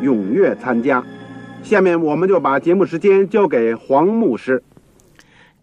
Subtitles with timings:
[0.00, 1.04] 踊跃参加。
[1.62, 4.62] 下面我们就把节目时间交给黄牧师。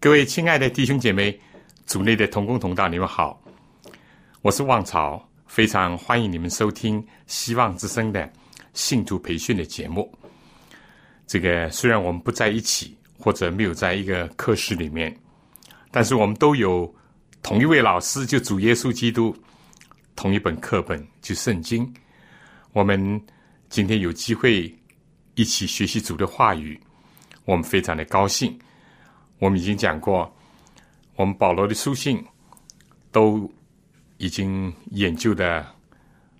[0.00, 1.38] 各位亲爱的弟兄姐妹、
[1.86, 3.40] 组内的同工同道，你们好，
[4.42, 8.30] 我是旺草，非常欢迎你们收听希望之声的
[8.74, 10.08] 信徒培训的节目。
[11.26, 15.14] 这个虽然我们不在一起，或者没有在一个课室里面。
[15.90, 16.94] 但是我们都有
[17.42, 19.34] 同一位老师，就主耶稣基督；
[20.14, 21.92] 同一本课本，就圣经。
[22.72, 23.20] 我们
[23.68, 24.74] 今天有机会
[25.34, 26.78] 一起学习主的话语，
[27.44, 28.58] 我们非常的高兴。
[29.38, 30.34] 我们已经讲过，
[31.16, 32.24] 我们保罗的书信
[33.12, 33.50] 都
[34.16, 35.64] 已经研究的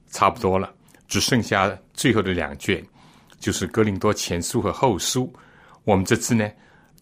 [0.09, 0.75] 差不多了，
[1.07, 2.85] 只剩下最后的两卷，
[3.39, 5.33] 就是哥林多前书和后书。
[5.85, 6.51] 我们这次呢，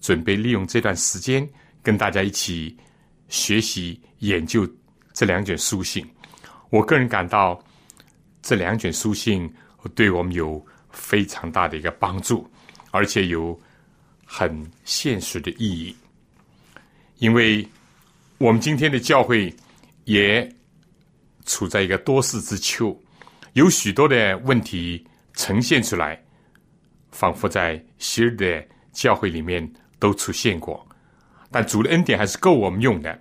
[0.00, 1.48] 准备利用这段时间。
[1.82, 2.76] 跟大家一起
[3.28, 4.68] 学习研究
[5.12, 6.04] 这两卷书信，
[6.68, 7.62] 我个人感到
[8.42, 9.48] 这两卷书信
[9.88, 12.48] 对我们有非常大的一个帮助，
[12.90, 13.58] 而且有
[14.24, 15.94] 很现实的意义。
[17.18, 17.66] 因为
[18.38, 19.54] 我们今天的教会
[20.04, 20.46] 也
[21.46, 22.98] 处在一个多事之秋，
[23.54, 25.02] 有许多的问题
[25.34, 26.22] 呈现出来，
[27.10, 29.66] 仿佛在昔日的教会里面
[29.98, 30.86] 都出现过。
[31.50, 33.18] 但主的恩典还是够我们用的，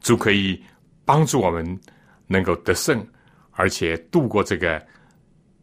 [0.00, 0.62] 主可以
[1.04, 1.80] 帮助我们
[2.28, 3.04] 能够得胜，
[3.52, 4.80] 而且度过这个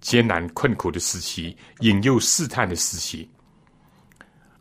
[0.01, 3.29] 艰难困苦的时期、引诱试探的时期，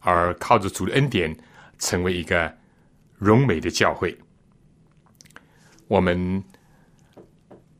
[0.00, 1.36] 而靠着主的恩典，
[1.78, 2.52] 成为一个
[3.16, 4.16] 荣美的教会。
[5.86, 6.42] 我们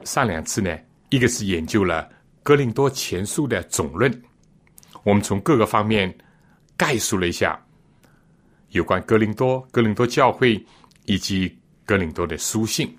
[0.05, 0.79] 上两次呢，
[1.11, 2.09] 一个是研究了
[2.43, 4.11] 哥林多前书的总论，
[5.03, 6.17] 我们从各个方面
[6.77, 7.61] 概述了一下。
[8.71, 10.63] 有关格林多、格林多教会
[11.07, 12.95] 以及格林多的书信。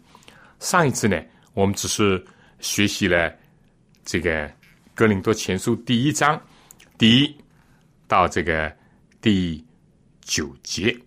[0.59, 1.21] 上一次呢，
[1.53, 2.23] 我们只是
[2.59, 3.31] 学习了
[4.09, 4.51] 这个
[4.95, 6.41] 格林多前书第一章
[6.97, 7.37] 第一
[8.07, 8.75] 到这个
[9.21, 9.63] 第
[10.21, 10.99] 九节。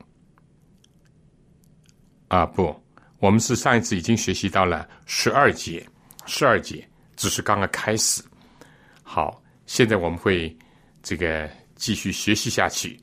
[2.29, 2.81] 啊，不，
[3.19, 5.85] 我们是上一次已经学习到了十二节，
[6.27, 8.23] 十二节只是刚刚开始。
[9.03, 10.57] 好，现在我们会
[11.03, 13.01] 这个继续学习下去，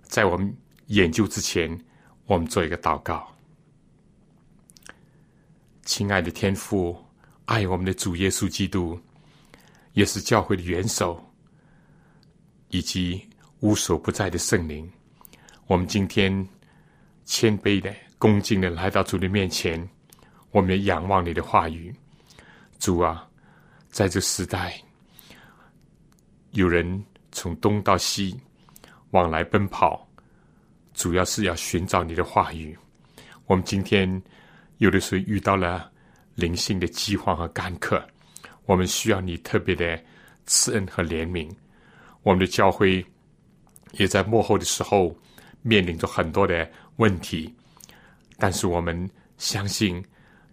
[0.00, 0.56] 在我们。
[0.88, 1.78] 研究之前，
[2.26, 3.26] 我们做一个祷告。
[5.84, 7.02] 亲爱的天父，
[7.46, 9.00] 爱我们的主耶稣基督，
[9.92, 11.22] 也是教会的元首，
[12.68, 13.28] 以及
[13.60, 14.90] 无所不在的圣灵。
[15.66, 16.48] 我们今天
[17.24, 19.88] 谦卑的、恭敬的来到主的面前，
[20.50, 21.94] 我们也仰望你的话语。
[22.78, 23.28] 主啊，
[23.90, 24.80] 在这时代，
[26.50, 28.38] 有人从东到西
[29.10, 30.08] 往来奔跑。
[30.94, 32.76] 主要是要寻找你的话语。
[33.46, 34.22] 我们今天
[34.76, 35.90] 有的时候遇到了
[36.34, 38.06] 灵性的饥荒和干渴，
[38.66, 40.00] 我们需要你特别的
[40.46, 41.50] 慈恩和怜悯。
[42.22, 43.04] 我们的教会
[43.92, 45.16] 也在幕后的时候
[45.62, 47.52] 面临着很多的问题，
[48.38, 50.02] 但是我们相信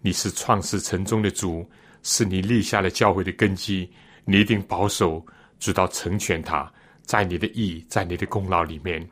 [0.00, 1.68] 你是创世城中的主，
[2.02, 3.88] 是你立下了教会的根基，
[4.24, 5.24] 你一定保守
[5.58, 6.70] 直到成全它，
[7.02, 9.06] 在你的意，在你的功劳里面。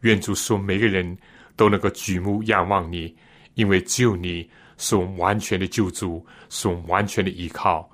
[0.00, 1.16] 愿主说，每个人
[1.56, 3.16] 都能够举目仰望你，
[3.54, 7.90] 因为只有你是我们完全的救主，是我们完全的依靠。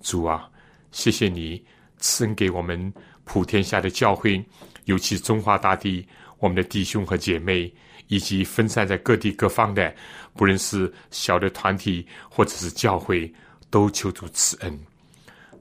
[0.00, 0.48] 主啊，
[0.90, 1.64] 谢谢你
[1.98, 2.92] 赐恩给我们
[3.24, 4.44] 普天下的教会，
[4.84, 6.06] 尤其中华大地
[6.38, 7.72] 我们的弟兄和姐妹，
[8.08, 9.94] 以及分散在各地各方的，
[10.34, 13.32] 不论是小的团体或者是教会，
[13.70, 14.78] 都求主赐恩。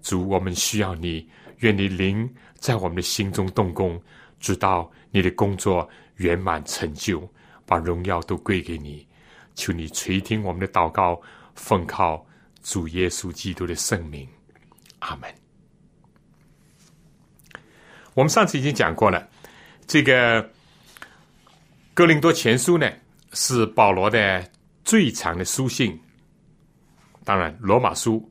[0.02, 1.28] 主，我们需要你，
[1.60, 4.02] 愿你灵在我们的心中动工。
[4.38, 7.28] 直到你的工作圆满成就，
[7.66, 9.08] 把荣耀都归给你。
[9.56, 11.20] 求你垂听我们的祷告，
[11.56, 12.24] 奉靠
[12.66, 14.28] 主耶稣基督的圣名，
[14.98, 15.32] 阿门。
[18.16, 19.30] 我们上次已经讲过了，
[19.86, 20.50] 这个
[21.94, 22.92] 哥林多前书呢
[23.34, 24.44] 是保罗的
[24.84, 25.98] 最长的书信。
[27.24, 28.28] 当然，罗马书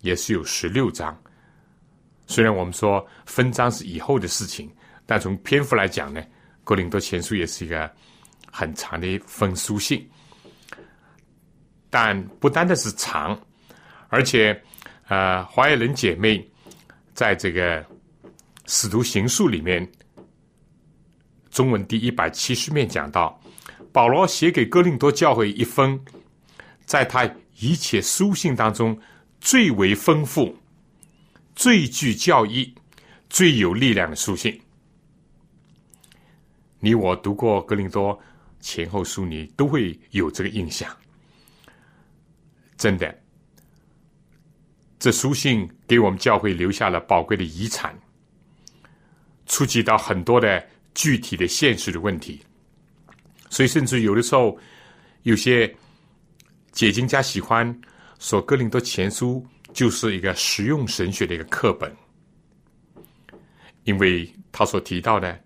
[0.00, 1.20] 也是有十六章。
[2.28, 4.72] 虽然我们说分章是以后的事情，
[5.04, 6.22] 但从篇幅来讲呢，
[6.62, 7.90] 哥林多前书也是一个
[8.52, 10.08] 很长的一封书信。
[11.90, 13.38] 但不单单是长，
[14.12, 14.62] 而且，
[15.08, 16.46] 呃，华裔人姐妹
[17.14, 17.82] 在这个。
[18.66, 19.86] 使徒行述里面，
[21.50, 23.38] 中文第一百七十面讲到，
[23.90, 26.00] 保罗写给哥林多教会一封，
[26.86, 27.28] 在他
[27.58, 28.96] 一切书信当中
[29.40, 30.56] 最为丰富、
[31.56, 32.72] 最具教义、
[33.28, 34.58] 最有力量的书信。
[36.78, 38.18] 你我读过哥林多
[38.60, 40.88] 前后书，你都会有这个印象。
[42.78, 43.21] 真的，
[45.02, 47.92] 这书信给我们教会留下了宝贵的遗产。
[49.46, 50.64] 触及到很多的
[50.94, 52.40] 具体的现实的问题，
[53.50, 54.56] 所以甚至有的时候，
[55.24, 55.74] 有些
[56.70, 57.68] 解经家喜欢
[58.20, 59.44] 说《哥林多前书》
[59.74, 61.92] 就是一个实用神学的一个课本，
[63.82, 65.36] 因为他所提到的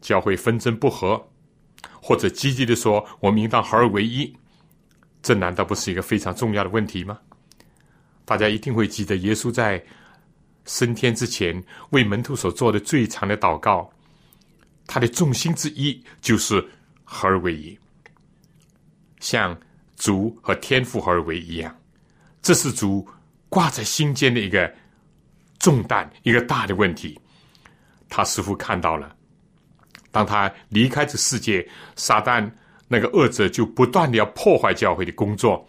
[0.00, 1.20] 教会纷争不和，
[2.00, 4.32] 或者积极的说我们应当合而为一，
[5.22, 7.18] 这难道不是一个非常重要的问题吗？
[8.30, 9.82] 大家一定会记得耶稣在。
[10.66, 13.90] 升天之前，为门徒所做的最长的祷告，
[14.86, 16.60] 他的重心之一就是
[17.02, 17.76] 合而为一，
[19.18, 19.58] 像
[19.96, 21.74] 主和天父合而为一样。
[22.40, 23.08] 这是主
[23.48, 24.72] 挂在心间的一个
[25.58, 27.18] 重担，一个大的问题。
[28.08, 29.16] 他似乎看到了，
[30.12, 31.66] 当他离开这世界，
[31.96, 32.48] 撒旦
[32.86, 35.66] 那个恶者就不断的要破坏教会的工作，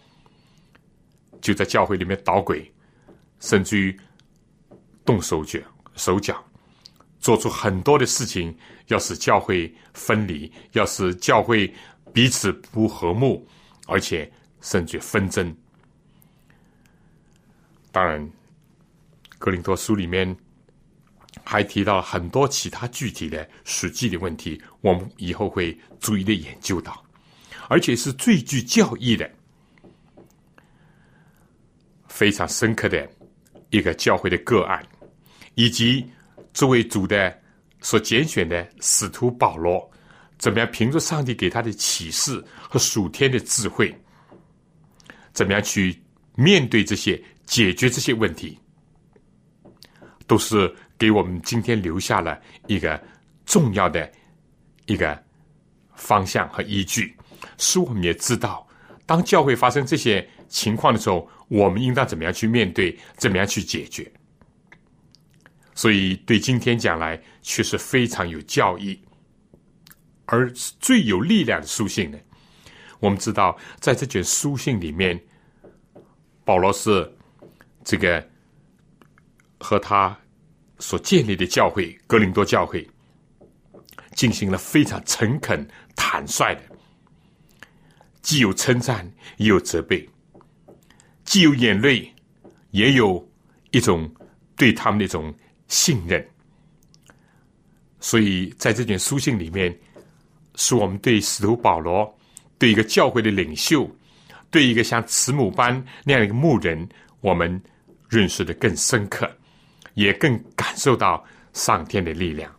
[1.42, 2.72] 就在教会里面捣鬼，
[3.40, 3.94] 甚至于。
[5.04, 5.58] 动手脚，
[5.96, 6.40] 手脚，
[7.18, 8.56] 做出很多的事情，
[8.86, 11.74] 要使教会分离，要使教会
[12.12, 13.44] 彼此不和睦，
[13.88, 14.30] 而且
[14.60, 15.52] 甚至纷争。
[17.90, 18.30] 当然，
[19.40, 20.36] 格林多书里面
[21.42, 27.04] 还提到很多其他具体的实际的问题，我们以后会逐一的研究到，
[27.68, 29.28] 而且是最具教义的，
[32.12, 33.08] 非常深刻的
[33.70, 34.84] 一个教会的个案。
[35.54, 36.06] 以及
[36.54, 37.38] 作为主的
[37.82, 39.90] 所拣选的使徒保罗，
[40.38, 43.94] 怎么样凭着上帝给他的启示和属天的智慧，
[45.34, 45.94] 怎么样去
[46.34, 48.58] 面对这些、解决这些问题，
[50.26, 52.98] 都是给我们今天留下了一个
[53.44, 54.10] 重要的
[54.86, 55.22] 一个
[55.94, 57.14] 方向和依据，
[57.58, 58.66] 使我们也知道，
[59.04, 64.12] 当教会发生这些情况的时候，我们应当怎么样去面对，怎么样去解决。
[65.74, 69.00] 所以，对今天讲来，却是非常有教义，
[70.26, 72.18] 而最有力量的书信呢。
[73.00, 75.18] 我们知道，在这卷书信里面，
[76.44, 77.10] 保罗是
[77.82, 78.24] 这个
[79.58, 80.16] 和他
[80.78, 82.86] 所建立的教会——格林多教会，
[84.14, 85.66] 进行了非常诚恳、
[85.96, 86.62] 坦率的，
[88.20, 90.08] 既有称赞，也有责备，
[91.24, 92.12] 既有眼泪，
[92.70, 93.26] 也有
[93.70, 94.12] 一种
[94.56, 95.34] 对他们那种。
[95.68, 96.22] 信任，
[97.98, 99.74] 所以在这卷书信里面，
[100.54, 102.14] 是我们对使徒保罗、
[102.58, 103.90] 对一个教会的领袖、
[104.50, 106.86] 对一个像慈母般那样一个牧人，
[107.22, 107.58] 我们
[108.10, 109.34] 认识的更深刻，
[109.94, 112.54] 也更感受到上天的力量。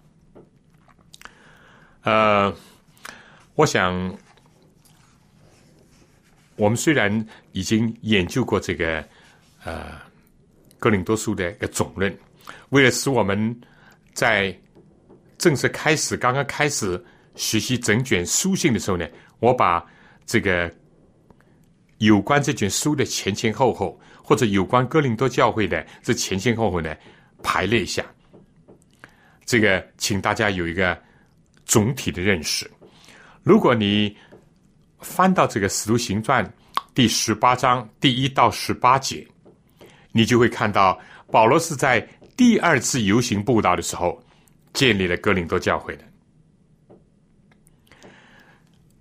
[2.01, 2.51] 呃，
[3.53, 4.17] 我想，
[6.55, 9.03] 我们虽然已经研究过这个
[9.63, 9.99] 呃
[10.79, 12.15] 哥林多书的一个总论。
[12.69, 13.59] 为了使我们
[14.13, 14.55] 在
[15.37, 17.03] 正式开始、刚刚开始
[17.35, 19.07] 学习整卷书信的时候呢，
[19.39, 19.85] 我把
[20.25, 20.71] 这个
[21.99, 26.95] 有关这卷书的前前后后，或者有关哥林多教会的这前前后后呢，
[27.41, 28.05] 排列一下。
[29.45, 30.97] 这个，请大家有一个
[31.65, 32.69] 总体的认识。
[33.43, 34.15] 如果你
[35.03, 36.43] 翻到这个《使徒行传》
[36.95, 39.27] 第十八章第一到十八节，
[40.11, 42.07] 你就会看到保罗是在。
[42.35, 44.19] 第二次游行布道的时候，
[44.73, 46.03] 建立了哥林多教会的。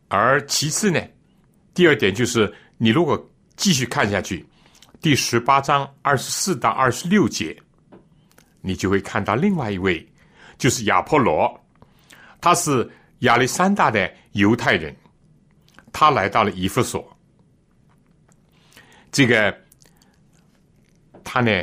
[0.09, 1.01] 而其次呢，
[1.73, 3.19] 第二点就是，你如果
[3.57, 4.47] 继续看下去，
[5.01, 7.57] 第十八章二十四到二十六节，
[8.61, 10.07] 你就会看到另外一位，
[10.59, 11.59] 就是亚波罗，
[12.39, 12.87] 他是
[13.21, 14.95] 亚历山大的犹太人，
[15.93, 17.17] 他来到了以弗所。
[19.11, 19.57] 这个
[21.23, 21.63] 他呢？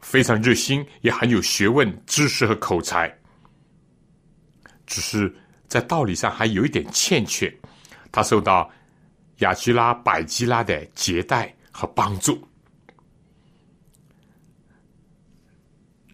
[0.00, 3.10] 非常热心，也很有学问、知识和口才。
[4.86, 5.34] 只是
[5.68, 7.50] 在道理上还有一点欠缺。
[8.10, 8.70] 他受到
[9.38, 12.46] 雅居拉、百基拉的接待和帮助。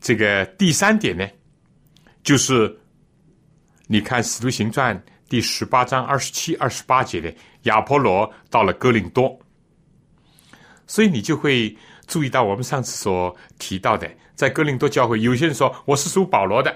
[0.00, 1.29] 这个第三点呢，
[2.23, 2.79] 就是
[3.88, 4.97] 你看《使徒行传》
[5.29, 7.33] 第十八章二十七、二十八节的
[7.65, 9.39] 亚波罗到了哥林多，
[10.87, 16.75] 所以你就会注意到我们上次所提到的，在哥林多教会，有些人说我是属保罗的，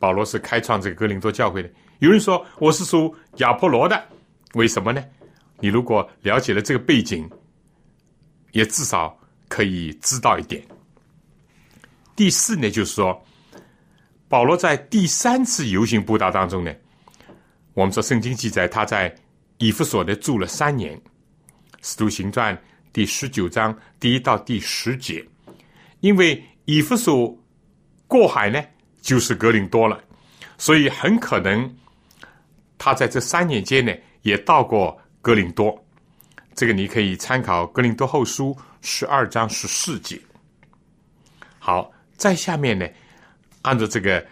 [0.00, 1.68] 保罗是开创这个哥林多教会的；
[2.00, 4.04] 有人说我是属亚波罗的，
[4.54, 5.04] 为什么呢？
[5.60, 7.30] 你如果了解了这个背景，
[8.50, 10.60] 也至少可以知道一点。
[12.16, 13.24] 第四呢，就是说，
[14.26, 16.74] 保罗在第三次游行布道当中呢，
[17.74, 19.14] 我们说圣经记载他在
[19.58, 21.00] 以弗所呢住了三年，
[21.82, 22.60] 使徒行传
[22.92, 25.24] 第十九章第一到第十节，
[26.00, 27.36] 因为以弗所
[28.06, 28.62] 过海呢
[29.00, 30.02] 就是格林多了，
[30.58, 31.76] 所以很可能
[32.78, 35.82] 他在这三年间呢也到过格林多，
[36.54, 40.20] 这个你可以参考格林多后书十二章十四节。
[41.58, 41.92] 好。
[42.20, 42.86] 在下面呢，
[43.62, 44.22] 按照这个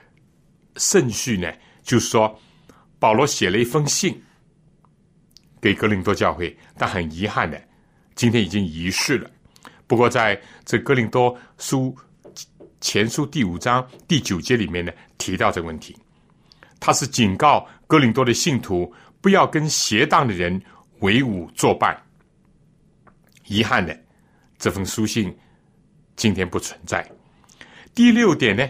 [0.76, 1.50] 顺序呢，
[1.82, 2.38] 就是说，
[2.98, 4.20] 保罗写了一封信
[5.60, 7.60] 给格林多教会，但很遗憾的，
[8.14, 9.30] 今天已经遗失了。
[9.86, 11.96] 不过在这格林多书
[12.80, 15.96] 前书第五章第九节里面呢，提到这个问题，
[16.78, 20.60] 他是警告格林多的信徒不要跟邪荡的人
[21.00, 21.96] 为伍作伴。
[23.46, 23.98] 遗憾的，
[24.58, 25.34] 这封书信
[26.16, 27.08] 今天不存在。
[27.94, 28.68] 第六点呢，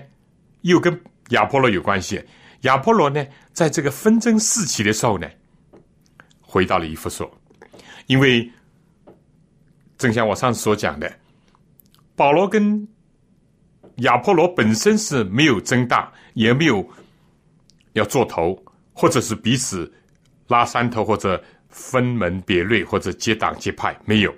[0.61, 0.99] 又跟
[1.31, 2.23] 亚波罗有关系。
[2.63, 5.29] 亚波罗呢，在这个纷争四起的时候呢，
[6.41, 7.31] 回到了伊夫所，
[8.07, 8.51] 因为
[9.97, 11.13] 正像我上次所讲的，
[12.17, 12.87] 保罗跟
[13.97, 16.89] 亚波罗本身是没有争大，也没有
[17.93, 18.61] 要做头，
[18.93, 19.93] 或者是彼此
[20.49, 24.35] 拉山头，或者分门别类，或者结党结派，没有。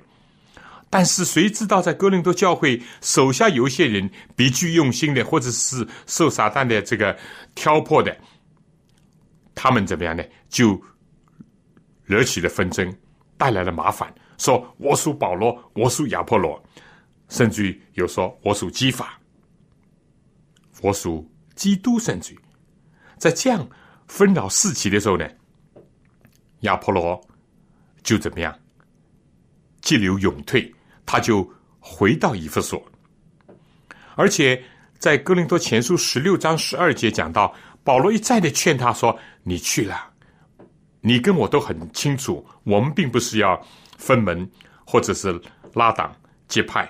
[0.92, 7.16] 但是谁知道，在哥林多教会手下有一些人别具用心的，或者是受撒旦的这个
[7.54, 8.14] 挑破的，
[9.54, 10.25] 他们怎么样呢？
[10.49, 10.82] 就
[12.04, 12.92] 惹起了纷争，
[13.38, 14.12] 带来了麻烦。
[14.37, 16.61] 说我属保罗，我属亚波罗，
[17.28, 19.16] 甚至于有说我属基法，
[20.80, 22.00] 我属基督。
[22.00, 22.37] 甚至
[23.16, 23.64] 在这样
[24.09, 25.28] 纷扰四起的时候呢，
[26.62, 27.20] 亚波罗
[28.02, 28.52] 就怎么样？
[29.82, 30.75] 急流勇退。
[31.12, 31.45] 他就
[31.81, 32.81] 回到以弗所，
[34.14, 34.62] 而且
[34.97, 37.52] 在哥林多前书十六章十二节讲到，
[37.83, 40.09] 保罗一再的劝他说：“你去了，
[41.00, 43.61] 你跟我都很清楚，我们并不是要
[43.99, 44.49] 分门
[44.87, 45.37] 或者是
[45.75, 46.14] 拉党
[46.47, 46.88] 结派，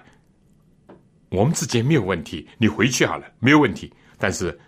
[1.30, 4.60] 我们之间没有问题，你回去好了，没有问题。”但是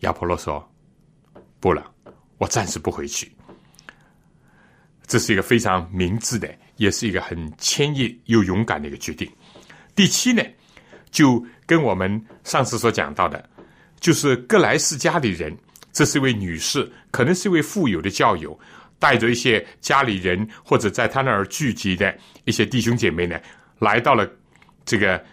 [0.00, 0.68] 亚波罗说
[1.60, 1.88] ：“不了，
[2.36, 3.32] 我暂时不回去。”
[5.06, 6.52] 这是一个非常明智的。
[6.82, 9.30] 也是一个很谦毅又勇敢的一个决定。
[9.94, 10.42] 第七呢，
[11.12, 13.48] 就跟我们上次所讲到的，
[14.00, 15.56] 就是格莱斯家里人，
[15.92, 18.58] 这是一位女士，可能是一位富有的教友，
[18.98, 22.12] 带着一些家里人或者在他那儿聚集的
[22.46, 23.40] 一些弟兄姐妹呢，
[23.78, 24.28] 来到了
[24.84, 25.24] 这个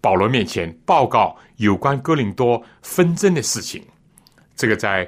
[0.00, 3.84] 保罗面前，报告有关哥林多纷争的事情。
[4.56, 5.06] 这个在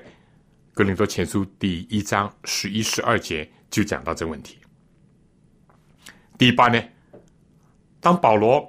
[0.74, 4.59] 哥林多前书第一章十一、十二节就讲到这个问题。
[6.40, 6.82] 第八呢，
[8.00, 8.66] 当保罗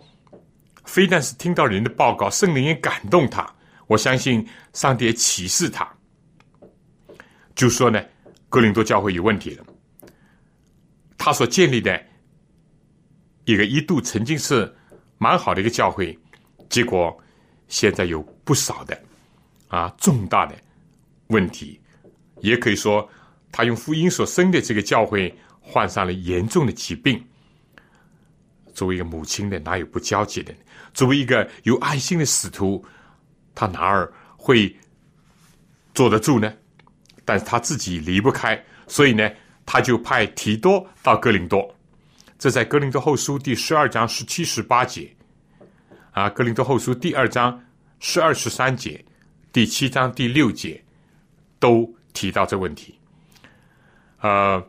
[0.83, 3.49] 非但是听到人的报告，圣灵也感动他。
[3.87, 5.89] 我相信上帝也启示他，
[7.55, 8.03] 就说呢，
[8.49, 9.65] 哥林多教会有问题了。
[11.17, 11.97] 他所建立的
[13.45, 14.69] 一个一度曾经是
[15.17, 16.19] 蛮好的一个教会，
[16.67, 17.17] 结果
[17.69, 19.01] 现在有不少的
[19.69, 20.53] 啊重大的
[21.27, 21.79] 问题，
[22.41, 23.09] 也可以说
[23.49, 27.25] 他用福音所生的这个教会患上了严重的疾病。
[28.81, 30.51] 作为一个母亲的，哪有不焦急的？
[30.91, 32.83] 作为一个有爱心的使徒，
[33.53, 34.75] 他哪儿会
[35.93, 36.51] 坐得住呢？
[37.23, 39.29] 但是他自己离不开，所以呢，
[39.67, 41.75] 他就派提多到哥林多。
[42.39, 45.15] 这在哥林多后书第十二章十七、十八节，
[46.09, 47.63] 啊，哥林多后书第二章
[47.99, 49.05] 十二、十三节，
[49.53, 50.83] 第七章第六节
[51.59, 52.97] 都提到这问题。
[54.21, 54.59] 呃，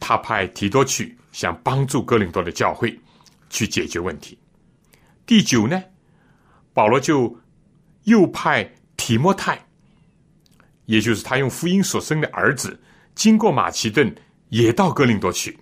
[0.00, 2.98] 他派提多去，想帮助哥林多的教会。
[3.50, 4.38] 去解决问题。
[5.26, 5.82] 第九呢，
[6.72, 7.38] 保罗就
[8.04, 9.62] 又派提摩太，
[10.86, 12.80] 也就是他用福音所生的儿子，
[13.14, 14.12] 经过马其顿，
[14.48, 15.58] 也到哥林多去。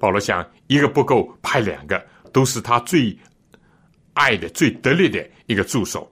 [0.00, 3.16] 保罗想，一个不够，派两个，都是他最
[4.14, 6.10] 爱的、最得力的一个助手。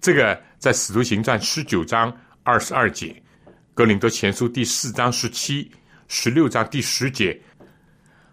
[0.00, 3.08] 这个在《使徒行传》十九章二十二节，
[3.74, 5.70] 《哥林多前书》第四章十七、
[6.08, 7.40] 十六章第十节。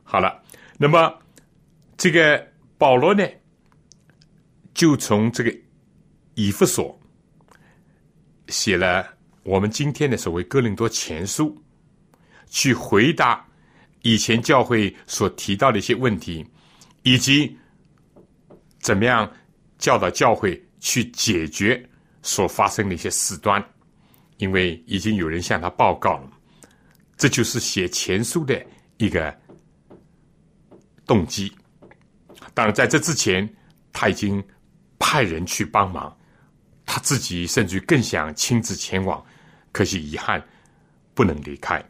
[0.04, 0.42] 好了，
[0.81, 1.13] 那么
[1.98, 2.41] 这个
[2.77, 3.27] 保罗呢，
[4.74, 5.53] 就从这个
[6.36, 6.98] 以弗所
[8.48, 9.05] 写了
[9.43, 11.50] 我们今天的所谓《哥林多前书》，
[12.50, 13.45] 去回答
[14.03, 16.48] 以前教会所提到的一些问题，
[17.03, 17.57] 以及
[18.79, 19.29] 怎么样
[19.77, 21.86] 教导教会去解决
[22.21, 23.62] 所发生的一些事端。
[24.38, 26.31] 因为已经有人向他报告了，
[27.17, 29.38] 这就是写前书的一个。
[31.10, 31.51] 动机，
[32.54, 33.51] 当然在这之前，
[33.92, 34.44] 他已经
[35.00, 36.16] 派人去帮忙，
[36.86, 39.25] 他自己甚至更想亲自前往，
[39.72, 40.39] 可惜遗憾
[41.16, 41.84] 不能离开。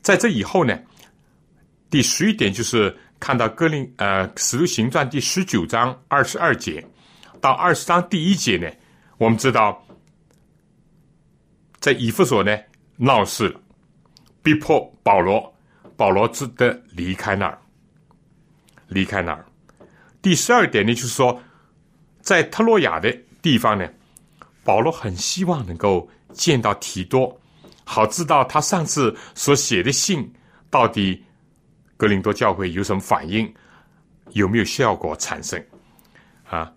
[0.00, 0.78] 在这以后呢，
[1.90, 6.86] 第十一点就是看到哥林呃《使徒行传》第十九章二十二节
[7.40, 8.70] 到二十章第一节呢，
[9.18, 9.84] 我们知道
[11.80, 12.56] 在以弗所呢
[12.96, 13.52] 闹事，
[14.40, 15.52] 逼迫保罗，
[15.96, 17.58] 保罗只得离开那儿。
[18.94, 19.44] 离开那儿。
[20.22, 21.42] 第十二点呢，就是说，
[22.22, 23.86] 在特洛亚的地方呢，
[24.62, 27.38] 保罗很希望能够见到提多，
[27.84, 30.32] 好知道他上次所写的信
[30.70, 31.22] 到底
[31.96, 33.52] 格林多教会有什么反应，
[34.30, 35.62] 有没有效果产生。
[36.48, 36.72] 啊，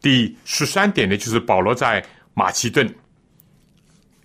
[0.00, 2.92] 第十三点呢，就是保罗在马其顿，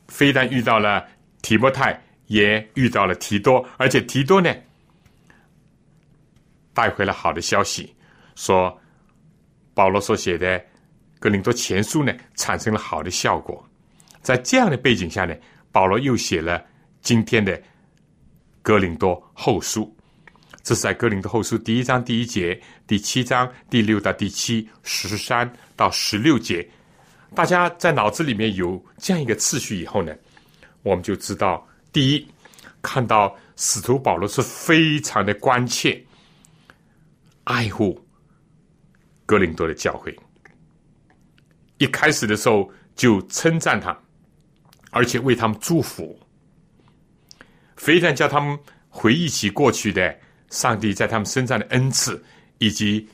[0.08, 1.06] 非但遇到了
[1.42, 4.52] 提摩太，也遇到了提多，而且提多呢。
[6.80, 7.94] 带回了好的消息，
[8.36, 8.74] 说
[9.74, 10.58] 保罗所写的
[11.20, 13.62] 《格林多前书》呢，产生了好的效果。
[14.22, 15.36] 在这样的背景下呢，
[15.74, 16.64] 保罗又写了
[17.02, 17.58] 今天的
[18.62, 19.84] 《格林多后书》。
[20.64, 22.58] 这是在《格林多后书》第一章第一节、
[22.88, 26.66] 第七章第六到第七、十三到十六节。
[27.36, 30.16] 大家在脑子里面有这样一个次序以后呢，
[30.84, 32.26] 我们就知道：第一，
[32.82, 36.02] 看到使徒保罗是非常的关切。
[37.50, 38.00] 爱护
[39.26, 40.16] 格林多的教会，
[41.80, 44.00] 一开始的时候就称赞他，
[44.92, 46.20] 而且为他们祝福，
[47.76, 48.56] 非但叫他们
[48.88, 50.16] 回忆起过去的
[50.52, 52.24] 上帝在他们身上的恩赐，
[52.60, 53.10] 以及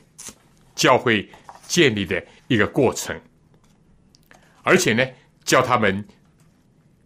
[0.74, 1.26] 教会
[1.66, 3.18] 建立的一个过程，
[4.64, 5.02] 而且呢，
[5.44, 6.06] 叫他们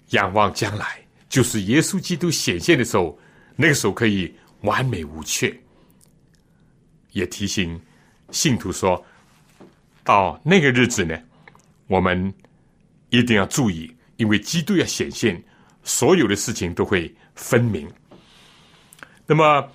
[0.09, 3.16] 仰望将来，就是耶稣基督显现的时候，
[3.55, 5.57] 那个时候可以完美无缺。
[7.12, 7.81] 也提醒
[8.31, 9.05] 信徒说
[10.05, 11.18] ：“到那个日子呢，
[11.87, 12.33] 我们
[13.09, 15.42] 一定要注意，因为基督要显现，
[15.83, 17.90] 所有的事情都会分明。
[19.27, 19.68] 那么，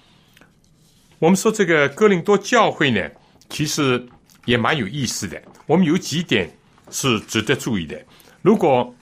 [1.20, 3.10] 我们说这个哥林多教会呢，
[3.50, 4.06] 其实
[4.46, 5.42] 也蛮有意思的。
[5.66, 6.50] 我们有几点
[6.90, 8.02] 是值得注意的。
[8.42, 8.96] 如果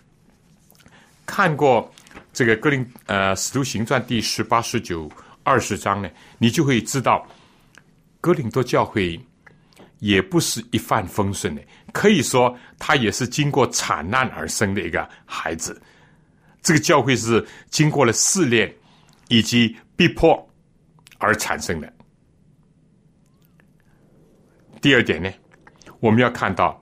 [1.25, 1.93] 看过
[2.31, 5.11] 这个哥林呃使徒行传第十八、十九、
[5.43, 7.27] 二十章呢，你就会知道。”
[8.23, 9.19] 哥林多教会
[9.99, 15.81] 也不是一帆风顺的，可以说他也是经过惨难而生的一个孩子。
[16.61, 18.73] 这个教会是经过了试炼
[19.27, 20.49] 以及逼迫
[21.17, 21.93] 而产生的。
[24.79, 25.29] 第二点呢，
[25.99, 26.81] 我们要看到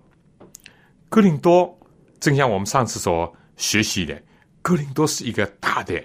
[1.10, 1.76] 哥林多，
[2.20, 4.22] 正像我们上次所学习的，
[4.62, 6.00] 哥林多是一个大的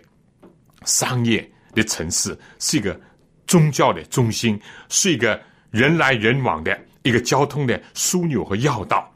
[0.87, 2.99] 商业的城市，是一个。
[3.47, 9.13] 宗教的中心是一个人来人往的一个交通的枢纽和要道，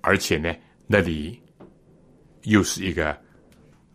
[0.00, 0.54] 而且呢，
[0.86, 1.40] 那里
[2.42, 3.16] 又是一个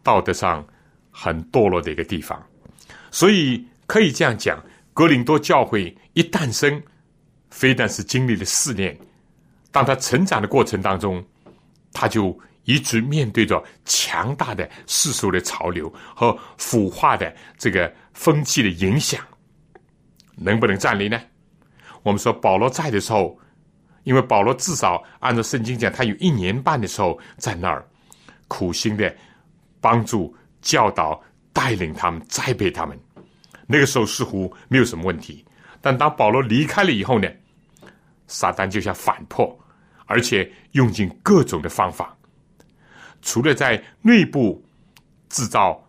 [0.04, 0.66] 道德上
[1.10, 2.42] 很堕落的一个地方，
[3.12, 6.82] 所以可以这样讲：格林多教会一诞生，
[7.50, 8.98] 非但是经历了试炼，
[9.72, 11.24] 当他成长的过程当中，
[11.92, 12.38] 他就
[12.72, 17.92] 一直面对着强大的世俗的潮流和腐化的这个。
[18.14, 19.26] 风气的影响
[20.36, 21.20] 能不能站立呢？
[22.04, 23.40] 我们说保罗在的时候，
[24.04, 27.88] 因为保罗至少按照圣经讲，他有一年半的时候在那儿
[28.50, 29.16] 苦心的
[29.80, 31.20] 帮助、教导、
[31.54, 33.00] 带领他们、栽培他们。
[33.66, 35.44] 那个时候似乎没有什么问题，
[35.80, 37.28] 但当保罗离开了以后呢，
[38.28, 39.58] 撒旦就想反破，
[40.06, 42.16] 而且用尽各种的方法，
[43.22, 44.64] 除了在内部
[45.30, 45.88] 制造。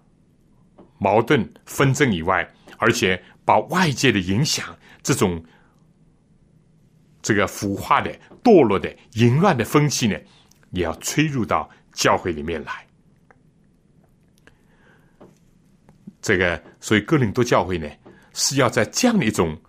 [0.99, 4.65] 矛盾纷争以外，而且把外界的影响，
[5.03, 5.45] 这种
[7.21, 10.17] 这个腐化的、堕落的、淫乱的风气呢，
[10.71, 12.87] 也要吹入到教会里面来。
[16.21, 17.91] 这个，所以哥林多教会呢，
[18.33, 19.61] 是要在这样的一种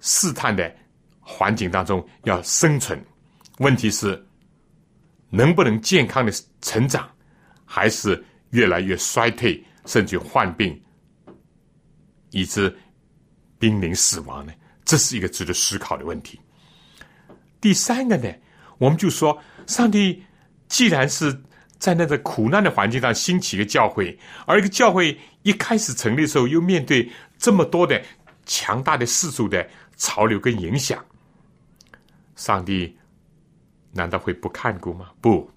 [0.00, 0.74] 试探的
[1.20, 2.98] 环境当中要生存，
[3.58, 4.26] 问题是
[5.34, 7.10] 能不能健康的成长，
[7.64, 10.80] 还是越来越衰退，甚至患病，
[12.30, 12.72] 以致
[13.58, 14.52] 濒临死亡呢？
[14.84, 16.38] 这是一个值得思考的问题。
[17.60, 18.32] 第三个呢，
[18.78, 20.22] 我们就说，上帝
[20.68, 21.42] 既然是
[21.78, 24.16] 在那个苦难的环境上兴起一个教会，
[24.46, 28.00] 而一个教会一开始成立的时候，又面对这么多的
[28.46, 29.66] 强大的世俗的
[29.96, 31.04] 潮流跟影响，
[32.36, 32.96] 上帝
[33.94, 35.10] 难道会不看顾吗？
[35.20, 35.50] 不，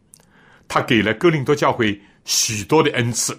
[0.68, 3.38] 他给了哥林多教会许多的恩赐，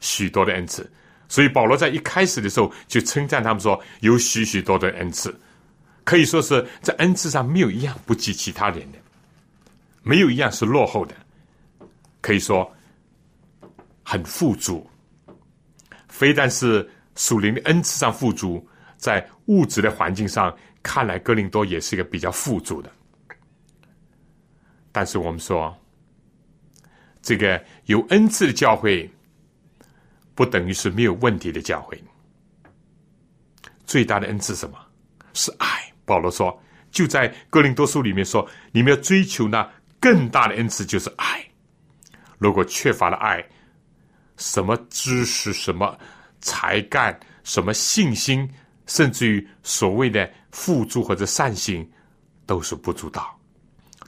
[0.00, 0.90] 许多的恩赐。
[1.28, 5.38] 所以保罗在一开始的时候就称赞他们说，有许许多的恩赐，
[6.04, 8.98] 可以说是在恩赐上没有一样不及其他人的，
[10.02, 11.14] 没有一样是落后的，
[12.20, 12.72] 可以说
[14.02, 14.88] 很富足。
[16.08, 22.90] 非但是属灵的恩赐上富足，在物质的环境上，看来哥林多也是一个比较富足的。
[24.96, 25.76] 但是我们说，
[27.20, 29.06] 这个有恩赐的教会，
[30.34, 32.02] 不等于是没有问题的教会。
[33.84, 34.78] 最大的恩赐是什么？
[35.34, 35.66] 是爱。
[36.06, 36.58] 保罗说，
[36.90, 41.44] 就在哥林多书里面说，你们要追求那更大的恩赐，就是爱。
[42.38, 43.46] 如果缺乏了爱，
[44.38, 45.94] 什么知识、什么
[46.40, 48.50] 才干、什么信心，
[48.86, 51.86] 甚至于所谓的付诸或者善行，
[52.46, 53.38] 都是不足道，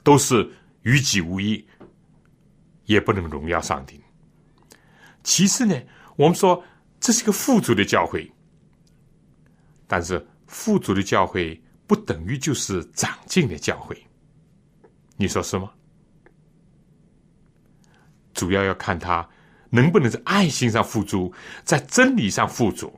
[0.03, 0.51] 都是
[0.83, 1.67] 与己无益，
[2.85, 4.01] 也不能荣耀上帝。
[5.23, 5.75] 其次呢，
[6.15, 6.63] 我们说
[6.99, 8.31] 这是个富足的教会，
[9.87, 13.95] 但是富足的教会不等于就是长进的教会，
[15.17, 15.71] 你说是吗？
[18.33, 19.27] 主要要看他。
[19.71, 21.31] 能不能在爱心上富足，
[21.63, 22.91] 在真理上富足？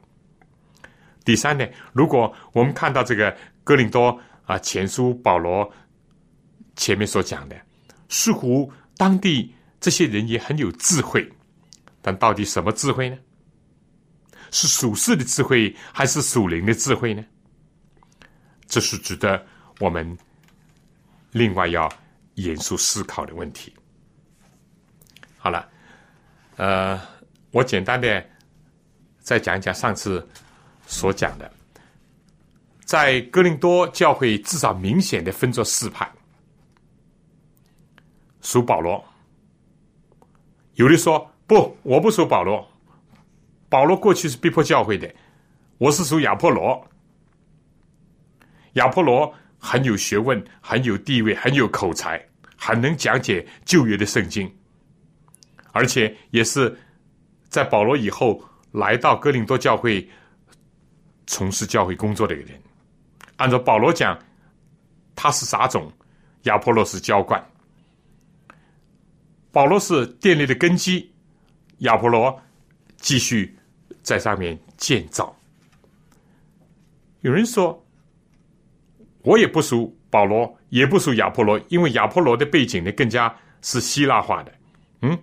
[1.26, 1.68] 第三呢？
[1.92, 5.70] 如果我们看到这个哥林多啊前书保罗
[6.78, 7.62] 前面所讲的，
[8.12, 11.28] 似乎当地这些人也很有智慧，
[12.00, 13.18] 但到底什么智慧呢？
[14.52, 17.26] 是属世的智慧，还是属灵的智慧呢？
[18.68, 19.44] 这是值得
[19.80, 20.16] 我们
[21.32, 21.92] 另外要
[22.36, 23.74] 严肃思考的问题。
[25.40, 25.68] 好了。
[26.58, 27.02] 呃，
[27.50, 28.24] 我简单的
[29.20, 30.28] 再讲一讲上次
[30.86, 31.52] 所讲的，
[32.86, 36.08] 在哥林多教会至少明显的分作四派，
[38.42, 39.04] 属保罗。
[40.76, 42.68] 有的说不，我不属保罗，
[43.70, 45.14] 保罗过去是逼迫教会的，
[45.78, 46.88] 我是属亚波罗。
[48.74, 52.26] 亚波罗很有学问，很有地位，很有口才，
[52.58, 54.50] 很能讲解旧约的圣经。
[55.74, 56.76] 而且也是
[57.50, 60.10] 在保罗以后来到哥林多教会
[61.28, 62.62] 从事教会工作的一个人。
[63.36, 64.18] 按照保罗讲，
[65.16, 65.92] 他是杂种，
[66.44, 67.46] 亚波罗是浇灌。
[69.52, 71.12] 保罗是建立的根基，
[71.80, 72.42] 亚波罗
[72.98, 73.56] 继续
[74.02, 75.36] 在上面建造。
[77.22, 77.86] 有人说，
[79.24, 84.54] 我也不属保罗，也不属亚波罗，因为亚波罗的背景呢更加是希腊化的。
[85.02, 85.18] 嗯。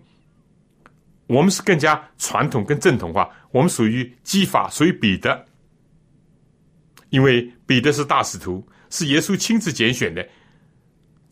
[1.27, 3.31] 我们是更加传统、跟正统化。
[3.51, 5.45] 我们属于基法，属于彼得，
[7.11, 10.27] 因为彼得是大使徒，是耶稣亲自拣选的。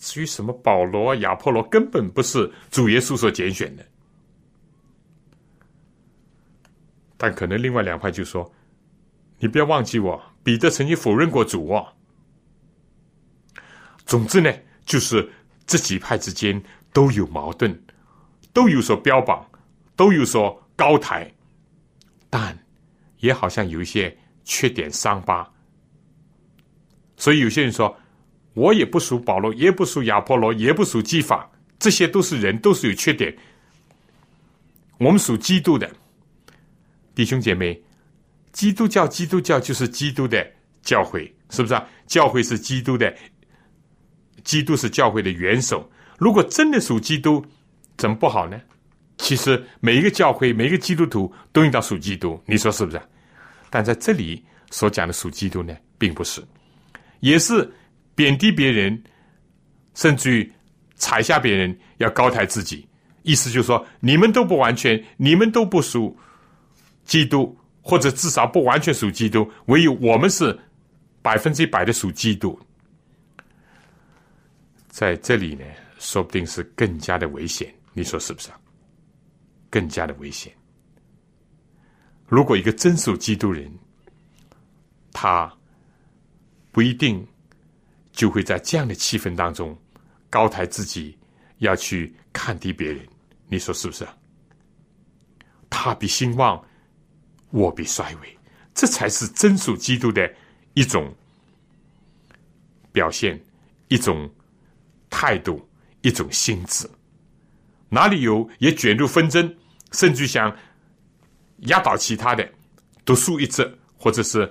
[0.06, 3.84] 至于什么保罗、亚波罗，根本不是主耶稣所拣选的。
[7.16, 8.48] 但可能另外两派就说
[9.40, 11.92] ：“你不要忘记我，彼得曾经否认过主啊。”
[14.06, 14.52] 总之呢，
[14.84, 15.28] 就是
[15.66, 17.76] 这几派之间都有矛盾，
[18.52, 19.44] 都有所标榜。
[19.96, 21.32] 都有所高抬，
[22.28, 22.54] 但
[23.20, 24.14] 也好像有一些
[24.44, 25.50] 缺点伤疤。
[27.16, 27.98] 所以有些人说，
[28.56, 31.46] 我也不属保罗，也不属亚波罗，也不属基法，
[31.78, 33.36] 这些都是人，都是有缺点。
[34.96, 35.86] 我们属基督的
[37.14, 37.78] 弟兄姐妹，
[38.52, 40.44] 基督教，基督教就是基督的
[40.82, 41.86] 教会，是不是啊？
[42.06, 43.14] 教会是基督的，
[44.42, 45.86] 基督是教会的元首。
[46.16, 47.44] 如果真的属基督，
[47.98, 48.58] 怎么不好呢？
[49.18, 52.98] 其实每一个教会，每一个基督徒都应当属基督，你说是不是？
[53.68, 56.42] 但在这里所讲的属基督呢，并不是，
[57.20, 57.70] 也是
[58.16, 59.00] 贬低别人，
[59.94, 60.52] 甚至于
[60.96, 62.84] 踩下别人，要高抬自己。
[63.22, 66.16] 意思就是说，你们都不完全，你们都不属
[67.04, 70.58] 基督，或者至少不完全属基督，唯有我们是
[71.22, 72.58] 百分之一百的属基督。
[74.88, 75.64] 在这里呢，
[75.98, 78.48] 说不定是更加的危险，你说是不是？
[79.68, 80.52] 更加的危险。
[82.28, 83.70] 如果一个真属基督人，
[85.12, 85.52] 他
[86.72, 87.26] 不一定
[88.16, 89.78] 就会在这样的气氛当中
[90.30, 91.16] 高抬自己，
[91.58, 93.06] 要去看低别人。
[93.46, 94.04] 你说是不是？
[95.68, 96.60] 他比兴旺，
[97.50, 98.38] 我比衰微，
[98.74, 100.34] 这才是真属基督的
[100.72, 101.14] 一种
[102.90, 103.38] 表现，
[103.88, 104.28] 一种
[105.10, 105.68] 态度，
[106.00, 106.88] 一种心智。
[107.90, 109.54] 哪里有也卷入纷争，
[109.92, 110.56] 甚至想
[111.58, 112.50] 压倒其他的，
[113.04, 114.50] 独树一帜，或者是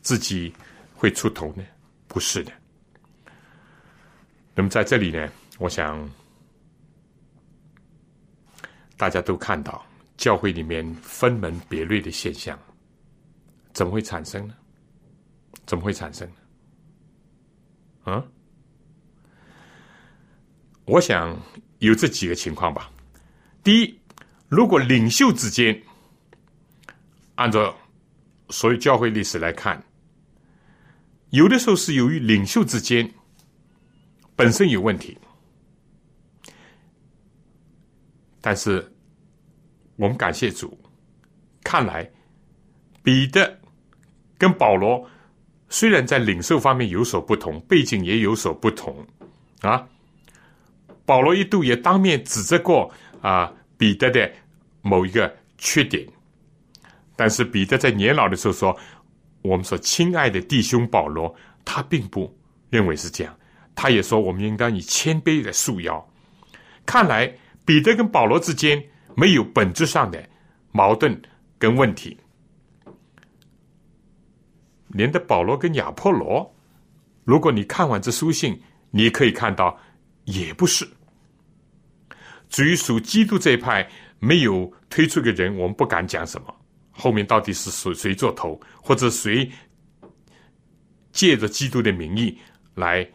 [0.00, 0.54] 自己
[0.94, 1.64] 会出头呢？
[2.06, 2.52] 不是的。
[4.54, 6.06] 那么在这里呢，我想
[8.98, 9.82] 大家都看到
[10.18, 12.58] 教会里面分门别类的现象，
[13.72, 14.54] 怎么会产生呢？
[15.64, 16.28] 怎么会产生
[18.04, 18.12] 呢？
[18.12, 18.22] 啊？
[20.84, 21.34] 我想
[21.78, 22.90] 有这几个情况吧。
[23.64, 23.98] 第一，
[24.48, 25.82] 如果领袖之间，
[27.36, 27.74] 按照
[28.50, 29.82] 所有教会历史来看，
[31.30, 33.10] 有的时候是由于领袖之间。
[34.42, 35.16] 本身有问题，
[38.40, 38.92] 但是
[39.94, 40.76] 我们感谢主，
[41.62, 42.10] 看来
[43.04, 43.56] 彼得
[44.36, 45.08] 跟保罗
[45.68, 49.06] 虽然在领受方面有所不同，背景也有所不同
[49.60, 49.88] 啊。
[51.06, 54.28] 保罗一度也当面指责过啊彼得的
[54.80, 56.04] 某一个缺点，
[57.14, 58.76] 但是彼得在年老的时候说
[59.42, 61.32] ：“我们说亲爱的弟兄保罗，
[61.64, 62.36] 他并不
[62.70, 63.32] 认为是这样。”
[63.74, 66.08] 他也说，我们应当以谦卑的束腰。
[66.84, 67.32] 看来
[67.64, 68.82] 彼得跟保罗之间
[69.16, 70.28] 没有本质上的
[70.72, 71.20] 矛盾
[71.58, 72.16] 跟问题，
[74.88, 76.54] 连的保罗跟亚波罗，
[77.24, 79.78] 如果你看完这书信，你可以看到
[80.24, 80.88] 也不是。
[82.48, 86.54] 至于属基督这一派，没有推出个人，我们不敢讲什么。
[86.90, 89.50] 后面到底是谁谁做头，或者谁
[91.10, 92.38] 借着基督的名义
[92.74, 93.08] 来？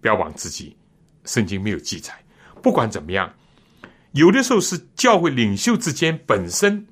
[0.00, 0.76] 标榜自己，
[1.24, 2.12] 圣经没有记载。
[2.62, 3.32] 不管怎么样，
[4.12, 6.86] 有的时候是教会领袖之间本身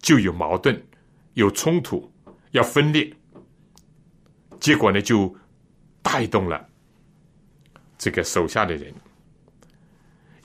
[0.00, 0.86] 就有矛盾、
[1.34, 2.12] 有冲突、
[2.50, 3.12] 要分裂，
[4.58, 5.34] 结果呢就
[6.02, 6.68] 带动了
[7.98, 8.92] 这个手下的人。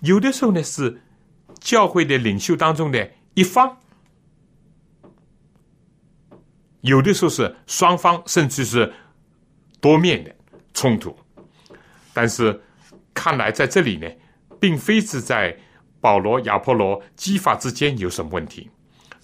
[0.02, 1.02] 有的时候呢是
[1.60, 3.78] 教会的领袖当中的一方，
[6.82, 8.92] 有的时候是双方，甚至是
[9.80, 10.36] 多面的
[10.74, 11.16] 冲突。
[12.14, 12.60] 但是，
[13.14, 14.08] 看来在这里呢，
[14.60, 15.56] 并非是在
[16.00, 18.70] 保罗、亚波罗、基法之间有什么问题，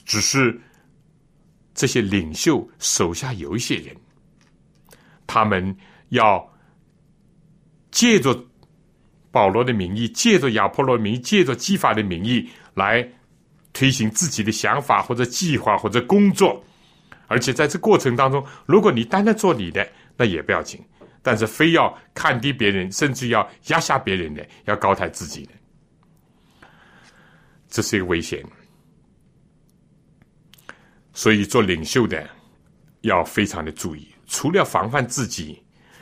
[0.06, 0.60] 只是
[1.74, 3.96] 这些领袖手下有一些人，
[5.26, 5.76] 他们
[6.10, 6.48] 要
[7.92, 8.46] 借着
[9.32, 13.08] 保罗的名义，借着亚波罗名义，借着基法的名义来
[13.74, 16.64] 推行自己的想法或者计划或者工作，
[17.28, 20.80] 而且在这过程当中，如果你单单做你的，那也不要紧。
[21.28, 25.52] 但是非要看低别人，甚至要压下别人的，要高抬自己的，
[27.68, 28.42] 这是一个危险。
[31.12, 32.26] 所以做领袖的
[33.02, 35.62] 要非常的注意，除了防范自己，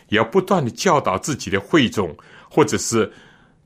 [0.09, 2.15] 也要不断的教导自己的会众，
[2.47, 3.11] 或者是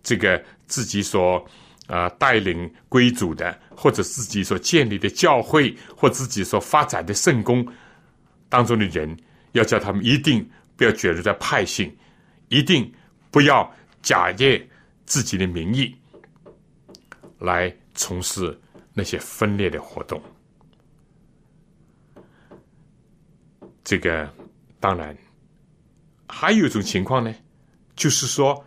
[0.02, 1.46] 这个自己所
[1.88, 7.68] 啊带领归主的，或者自己所建立的教会，或自己所发展的圣功
[8.48, 9.14] 当中的人，
[9.52, 10.50] 要叫他们一定。
[10.80, 11.94] 不要卷入在派性，
[12.48, 12.90] 一定
[13.30, 13.70] 不要
[14.02, 14.66] 假借
[15.06, 15.94] 自己的名义
[17.40, 18.58] 来从事
[18.94, 20.24] 那些分裂的活动。
[23.84, 24.34] 这个
[24.80, 25.14] 当然
[26.30, 27.36] 还有一种情况呢，
[27.94, 28.66] 就是说，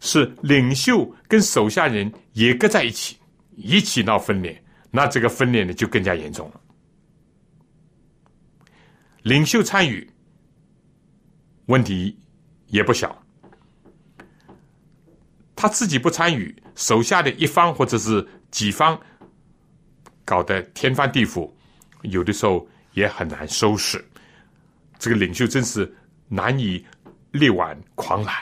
[0.00, 3.16] 是领袖跟手下人也搁在一起，
[3.54, 6.60] 一起闹分裂，那这个分裂呢就更加严重了。
[9.22, 10.11] 领袖参与。
[11.66, 12.18] 问题
[12.66, 13.16] 也不小，
[15.54, 18.98] 他自己不参与，手下的一方或者是几方
[20.24, 21.50] 搞得天翻地覆，
[22.02, 24.04] 有的时候也很难收拾。
[24.98, 25.92] 这个领袖真是
[26.28, 26.84] 难以
[27.30, 28.34] 力挽狂澜。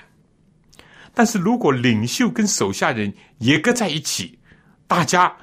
[1.12, 4.38] 但是如果领袖跟手下人也搁在一起，
[4.86, 5.34] 大家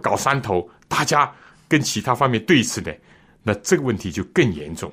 [0.00, 1.32] 搞山头，大家
[1.68, 2.96] 跟其他方面对峙的，
[3.42, 4.92] 那这个问题就更严重，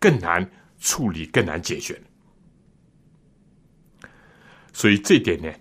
[0.00, 0.48] 更难。
[0.86, 2.00] 处理更难解决，
[4.72, 5.52] 所以这点呢，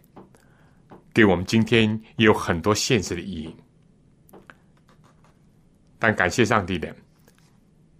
[1.11, 3.55] 给我们今天也有很多现实的意义。
[5.97, 6.95] 但感谢上帝的，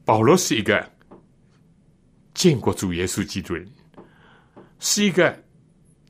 [0.06, 0.88] 保罗是一个
[2.36, 3.68] 见过主耶稣基督人，
[4.78, 5.36] 是一个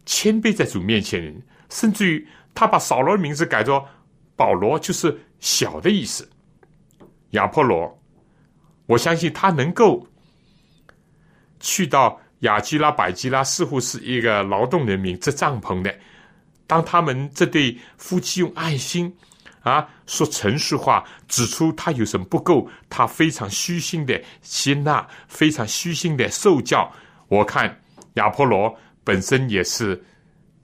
[0.06, 3.88] 谦卑在主面前人，甚至于他把扫罗的名字改作
[4.36, 6.30] 保罗，就是小的意思。
[7.30, 8.04] 亚波罗，
[8.86, 10.06] 我相信他能够。
[11.60, 15.94] 去到雅基拉、百基拉似乎是一个劳动人民，织帐篷的。
[16.68, 19.16] 当他们这对夫妻用爱心
[19.62, 26.92] 啊说诚实话，指出他有什么不够，他非常虚心的接纳，非常虚心的受教。
[27.28, 27.80] 我看
[28.16, 30.04] 亚波罗本身也是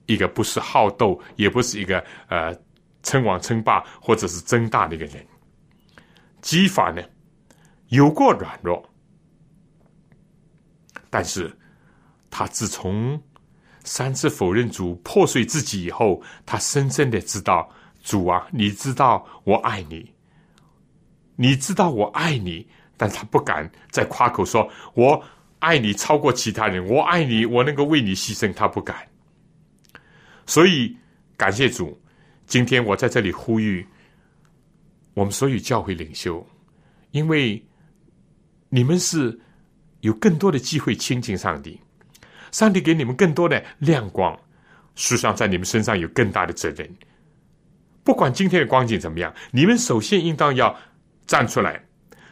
[0.06, 2.52] 一个不是好斗，也不是一个呃
[3.02, 5.24] 称王称霸或者是争大的一个人。
[6.40, 7.00] 基法呢
[7.88, 8.84] 有过软弱，
[11.12, 11.54] 但是
[12.30, 13.22] 他自从。
[13.84, 17.68] 三次否认主破碎自己以后，他深深的知道
[18.00, 20.08] 主啊，你知道我爱你，
[21.34, 22.64] 你知道我爱你，
[22.96, 25.20] 但他不敢再夸口说我
[25.58, 28.96] 爱你超过其他人，我爱你，我能够为你牺牲，他不敢。
[30.46, 30.96] 所以
[31.36, 32.00] 感谢主，
[32.46, 33.84] 今天我在这里呼吁
[35.14, 36.46] 我们所有教会领袖，
[37.10, 37.60] 因为
[38.68, 39.36] 你们是
[40.02, 41.80] 有更多的机会亲近上帝。
[42.52, 44.38] 上帝给你们更多的亮光，
[44.94, 46.88] 实际上在你们身上有更大的责任。
[48.04, 50.76] 不管今天的光景怎么样，你们首先应当要
[51.26, 51.82] 站出来，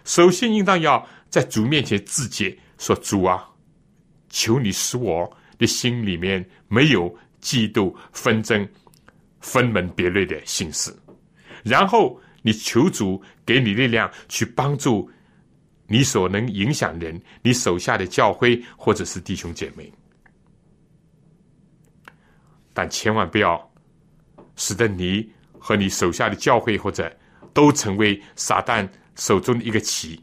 [0.05, 3.49] 首先应当要在主面前自洁，说：“主啊，
[4.29, 7.09] 求你使我的心里面没有
[7.41, 8.69] 嫉妒、纷争、
[9.41, 10.95] 分门别类的心思。”
[11.65, 15.11] 然后你求主给你力量，去帮助
[15.91, 19.93] 你所能影响人、你手下的教会或者是弟兄姐妹。
[22.73, 23.73] 但千万不要
[24.55, 27.13] 使得你和你手下的教会或者
[27.53, 30.23] 都成为撒旦手中的一个棋，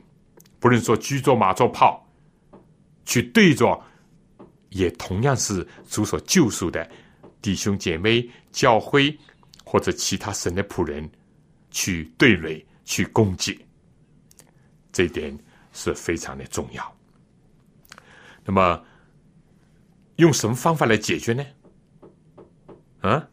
[0.57, 2.07] 不论说车坐马做炮，
[3.05, 3.77] 去对着
[4.69, 6.89] 也同样是主所救赎的
[7.41, 9.15] 弟兄姐妹、教会
[9.65, 11.07] 或者其他神的仆人
[11.71, 13.59] 去对垒、去攻击，
[14.93, 15.37] 这一点
[15.77, 16.97] 是非常的重要。
[18.43, 18.83] 那么，
[20.15, 21.45] 用什么方法来解决呢？
[23.01, 23.29] 啊，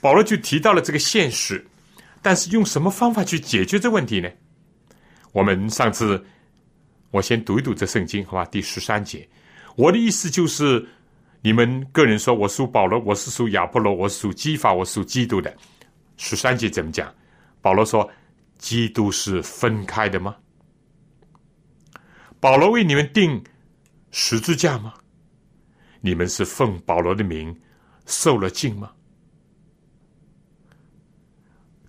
[0.00, 1.62] 保罗就提到了这个现实，
[2.22, 4.30] 但是用什么方法去解决这问题呢？
[5.32, 6.24] 我们上次
[7.10, 8.44] 我先读一读这圣经，好吧？
[8.46, 9.28] 第十三节，
[9.76, 10.88] 我的意思就是，
[11.42, 15.54] 你们个人说我属保罗，我是属亚波罗，我属基法，我属基督的。
[16.16, 17.14] 十三节怎么讲？
[17.60, 18.10] 保罗说，
[18.56, 20.34] 基督是分开的吗？
[22.40, 23.42] 保罗为你们定
[24.10, 24.94] 十字架吗？
[26.00, 27.54] 你们是奉保罗的名？
[28.06, 28.92] 受了敬吗？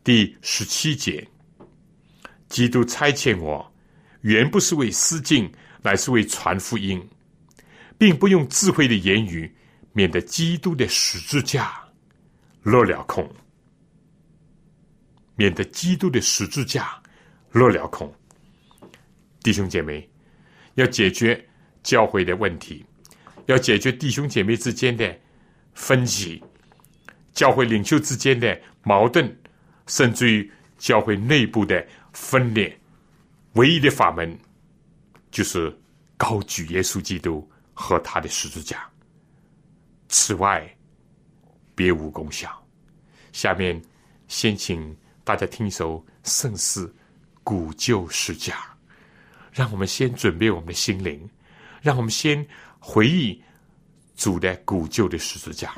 [0.03, 1.27] 第十七节，
[2.49, 3.71] 基督差遣我，
[4.21, 5.51] 原不是为私敬，
[5.83, 7.07] 乃是为传福音，
[7.97, 9.53] 并不用智慧的言语，
[9.91, 11.79] 免得基督的十字架
[12.63, 13.29] 落了空，
[15.35, 16.99] 免得基督的十字架
[17.51, 18.11] 落了空。
[19.43, 20.09] 弟兄姐妹，
[20.77, 21.45] 要解决
[21.83, 22.83] 教会的问题，
[23.45, 25.15] 要解决弟兄姐妹之间的。
[25.79, 26.43] 分歧，
[27.33, 29.31] 教会领袖之间的矛盾，
[29.85, 32.75] 甚至于教会内部的分裂，
[33.53, 34.35] 唯一的法门
[35.29, 35.71] 就是
[36.17, 38.89] 高举耶稣基督和他的十字架。
[40.09, 40.67] 此外，
[41.75, 42.49] 别无功效。
[43.31, 43.79] 下面
[44.27, 46.87] 先请大家听一首圣诗
[47.43, 48.55] 《古旧十架》，
[49.57, 51.27] 让我们先准备我们的心灵，
[51.81, 52.45] 让我们先
[52.79, 53.41] 回忆。
[54.17, 55.75] 主的古旧的十字架。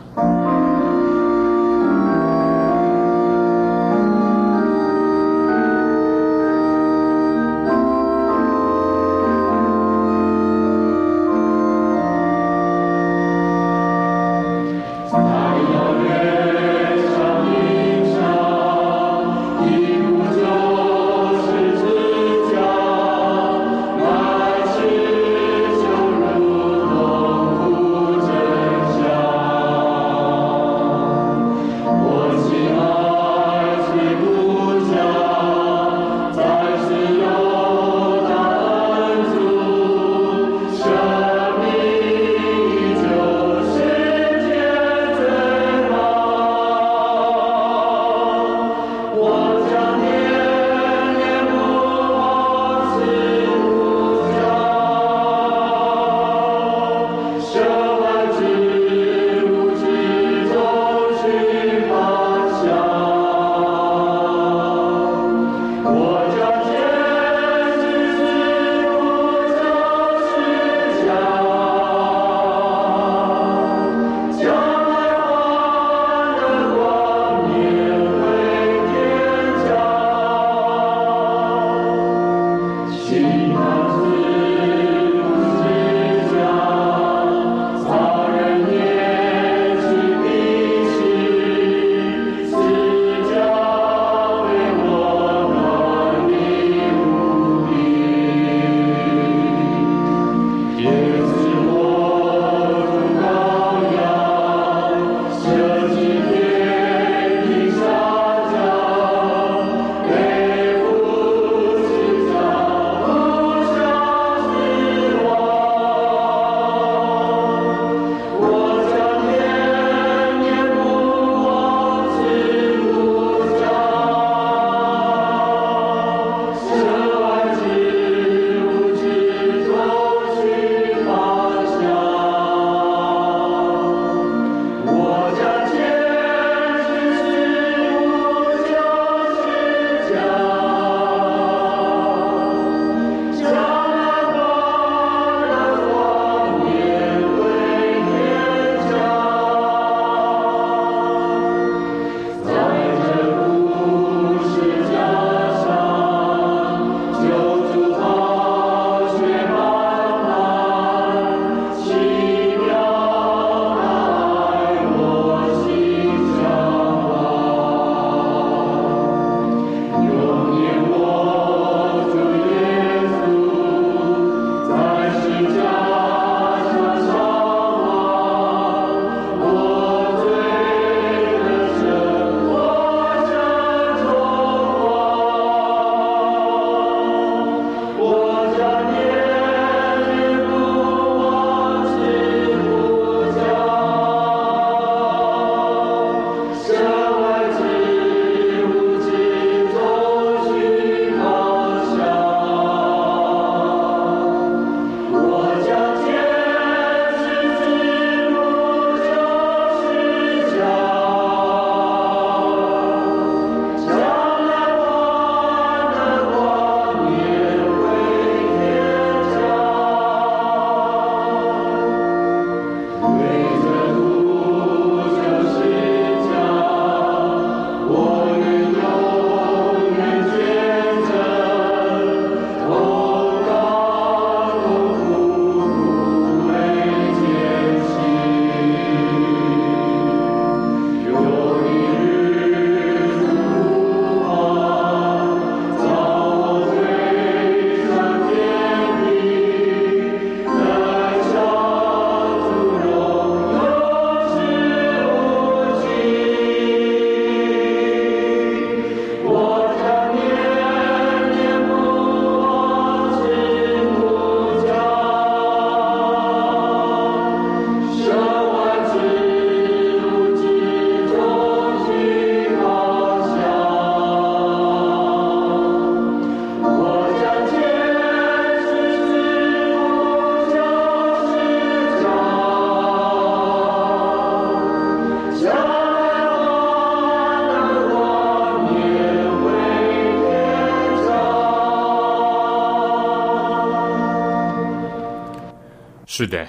[296.20, 296.46] 是的，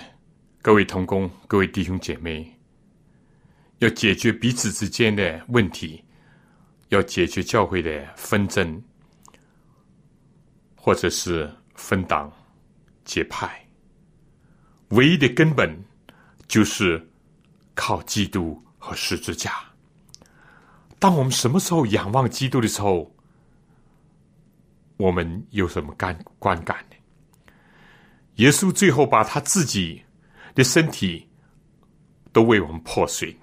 [0.60, 2.52] 各位同工，各位弟兄姐妹，
[3.78, 6.04] 要解决彼此之间的问题，
[6.88, 8.82] 要解决教会的纷争，
[10.74, 12.32] 或者是分党
[13.04, 13.64] 结派，
[14.88, 15.72] 唯一的根本
[16.48, 17.08] 就是
[17.76, 19.52] 靠基督和十字架。
[20.98, 23.14] 当我们什么时候仰望基督的时候，
[24.96, 26.84] 我们有什么感观感？
[28.40, 30.02] 耶稣最后把他自己
[30.54, 31.28] 的身体
[32.32, 33.36] 都为我们破碎，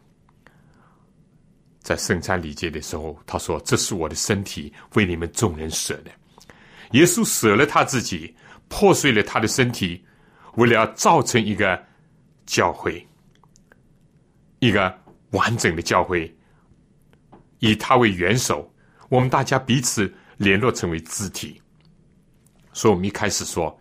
[1.82, 6.10] 在圣餐礼节的时候，他说：“这是我的身体，为你们众人舍的。”
[6.94, 8.36] 耶稣舍了他自己，
[8.70, 10.04] 破碎了他的身体，
[10.56, 11.80] 为了要造成一个
[12.48, 13.08] 教会，
[14.58, 16.36] 一个完整的教会，
[17.60, 18.74] 以他为元首，
[19.10, 20.12] 我们大家彼此。
[20.38, 21.60] 联络成为肢体，
[22.72, 23.76] 所以我们一开始说，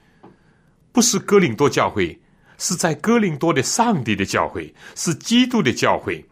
[0.97, 2.19] 不是哥林多教会，
[2.57, 6.25] 是在哥林多的上帝的教会，是基督的教会，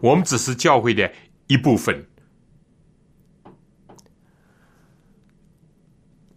[0.00, 1.12] 我们只是教会的
[1.48, 2.06] 一部分。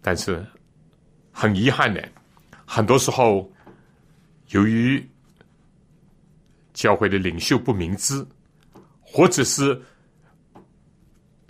[0.01, 0.43] 但是
[1.31, 2.03] 很遗憾的，
[2.65, 3.47] 很多时候
[4.47, 5.07] 由于
[6.73, 8.25] 教会的领袖不明知，
[9.01, 9.79] 或者是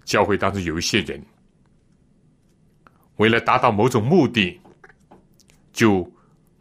[0.03, 1.25] 教会当中有一些人。
[3.15, 4.59] 为了达到某种目的，
[5.71, 6.05] 就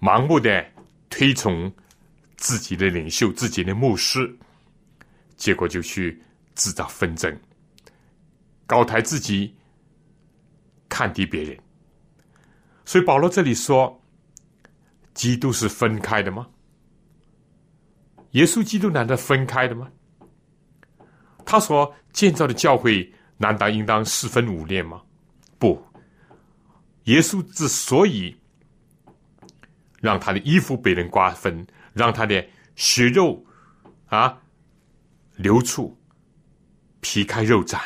[0.06, 0.64] 盲目的
[1.10, 1.72] 推崇
[2.36, 4.32] 自己的领袖、自己的牧师，
[5.36, 6.22] 结果就去
[6.54, 7.36] 制造纷争，
[8.68, 9.52] 高抬自己，
[10.88, 11.58] 看低别人。
[12.84, 14.00] 所以保罗这里说，
[15.12, 16.46] 基督是分开的吗？
[18.30, 19.90] 耶稣基督难道分开的吗？
[21.44, 25.02] 他所建造的教会难道应当四分五裂吗？
[25.58, 25.84] 不。
[27.06, 28.36] 耶稣之所以
[30.06, 33.44] 让他的衣服被人瓜分，让他的血肉
[34.06, 34.40] 啊
[35.34, 35.98] 流出，
[37.00, 37.80] 皮开肉绽，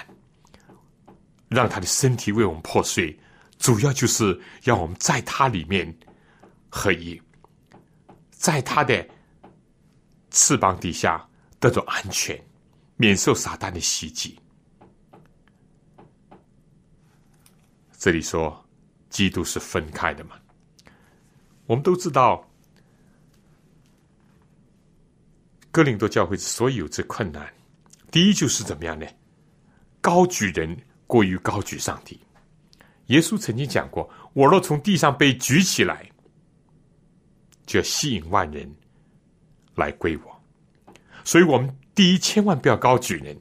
[1.49, 3.19] 让他的身体为我们破碎，
[3.59, 5.99] 主要就是要我们在他里面
[6.69, 7.19] 合一，
[8.29, 9.09] 在他的
[10.29, 11.27] 翅膀底下
[11.59, 12.39] 得到安全，
[12.97, 14.39] 免受撒旦的袭击。
[17.97, 18.63] 这里说。
[19.11, 20.40] 基督是分开的嘛？
[21.71, 22.45] 我们都知道，
[25.71, 27.49] 哥林多教会之所以有这困难，
[28.11, 29.07] 第一就是怎么样呢？
[30.01, 32.19] 高举人过于高举上帝。
[33.07, 36.11] 耶稣曾经讲过：“我若从地上被举起来，
[37.67, 38.69] 就要吸引万人
[39.77, 40.43] 来归我。”
[41.25, 43.41] 所以，我们第一千万不要高举人，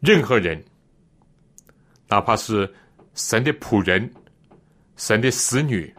[0.00, 0.60] 任何人，
[2.08, 2.74] 哪怕是。
[3.14, 4.12] 神的仆人，
[4.96, 5.94] 神的使女，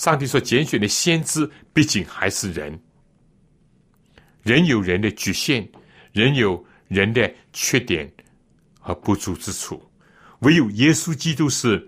[0.00, 2.80] 上帝所拣选的先知，毕竟还是人。
[4.40, 5.68] 人有人的局限，
[6.12, 8.10] 人有人的缺点
[8.78, 9.78] 和不足之处。
[10.38, 11.86] 唯有耶稣基督是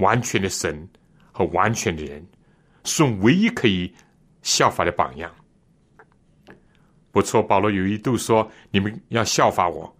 [0.00, 0.86] 完全的神
[1.32, 2.22] 和完全的人，
[2.84, 3.90] 是唯一可以
[4.42, 5.34] 效法的榜样。
[7.10, 9.96] 不错，保罗有一度说：“你们要效法我。”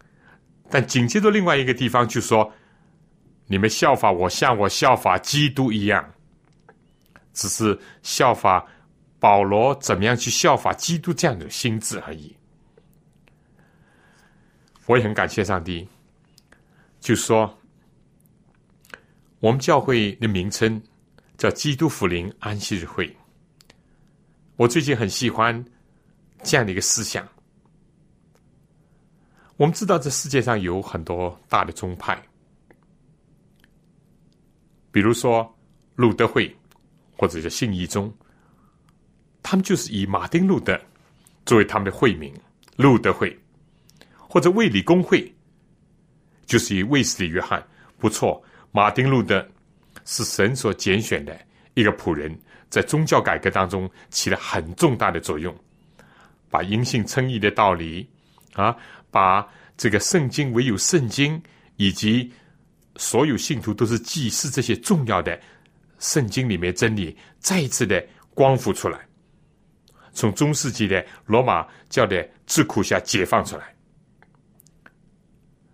[0.69, 2.53] 但紧接着另外一个地方就说。
[3.47, 6.09] 你们效法我，像我效法基督一样，
[7.41, 8.67] 只是效法
[9.19, 12.37] 保罗怎么样去效法基督这样的心智而已。
[14.85, 15.89] 我也很感谢上帝，
[17.01, 17.59] 就说
[19.39, 20.83] 我们教会的名称
[21.39, 23.17] 叫基督福临安息日会。
[24.57, 25.65] 我最近很喜欢
[26.43, 27.27] 这样的一个思想。
[29.57, 32.23] 我们知道这世界上有很多大的宗派。
[34.93, 35.57] 比如说
[35.95, 36.55] 路德会，
[37.21, 38.11] 或者叫信义宗，
[39.43, 40.81] 他们就是以马丁路德
[41.45, 42.33] 作为他们的会名，
[42.77, 43.39] 路德会，
[44.17, 45.31] 或者卫理公会，
[46.47, 47.63] 就是以卫斯理约翰。
[47.99, 48.43] 不错，
[48.73, 49.47] 马丁路德
[50.07, 51.39] 是神所拣选的
[51.75, 52.35] 一个仆人，
[52.71, 55.55] 在宗教改革当中起了很重大的作用，
[56.49, 58.09] 把因信称义的道理
[58.55, 58.75] 啊，
[59.11, 59.47] 把
[59.77, 61.39] 这个圣经唯有圣经
[61.77, 62.33] 以及。
[62.97, 65.41] 所有信徒都是祭祀这些重要的
[66.01, 68.99] 圣经里面真理，再一次的光复出来，
[70.13, 73.75] 从中世纪的罗马教的桎梏下解放出来，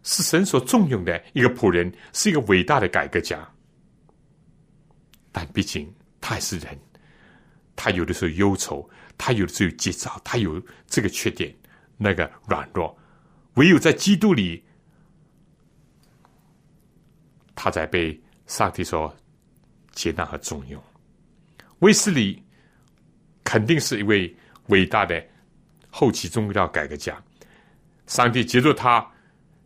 [0.03, 3.49] 是神所重用的一个仆人，是一个伟大的改革家。
[5.33, 6.79] 但毕竟他还是人，
[7.75, 11.55] 他有的时候忧愁，他有的时候急躁，他有这个缺点，
[11.97, 12.97] 那个软弱，
[13.55, 14.63] 唯有在基督里。
[17.59, 19.17] 他在被上帝所
[19.97, 20.81] 接纳和重用，
[21.81, 22.41] 威斯里
[23.43, 24.33] 肯定是一位
[24.69, 25.27] 伟大的
[25.91, 27.21] 后期宗教改革家。
[28.07, 29.05] 上帝借助他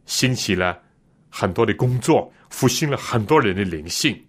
[0.07, 0.81] 兴起了
[1.29, 4.25] 很多的工作，复兴了很多人的灵性，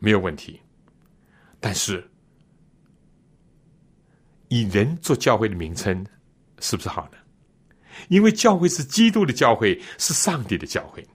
[0.00, 0.60] 没有问题。
[1.60, 2.10] 但是
[4.48, 6.04] 以人做教会的名称，
[6.58, 7.18] 是不是好呢？
[8.08, 11.06] 因为教会是基督的教会，是上帝的教会。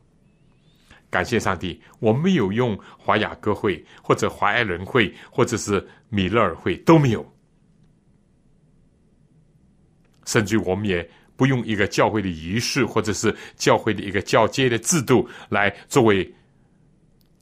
[1.16, 7.26] 感谢上帝，我们没有用华雅歌会或者华爱伦会或者是米勒尔会都没有，
[10.26, 16.30] 甚至我们也不用一个教会的仪式或者是教会的一个教阶的制度来作为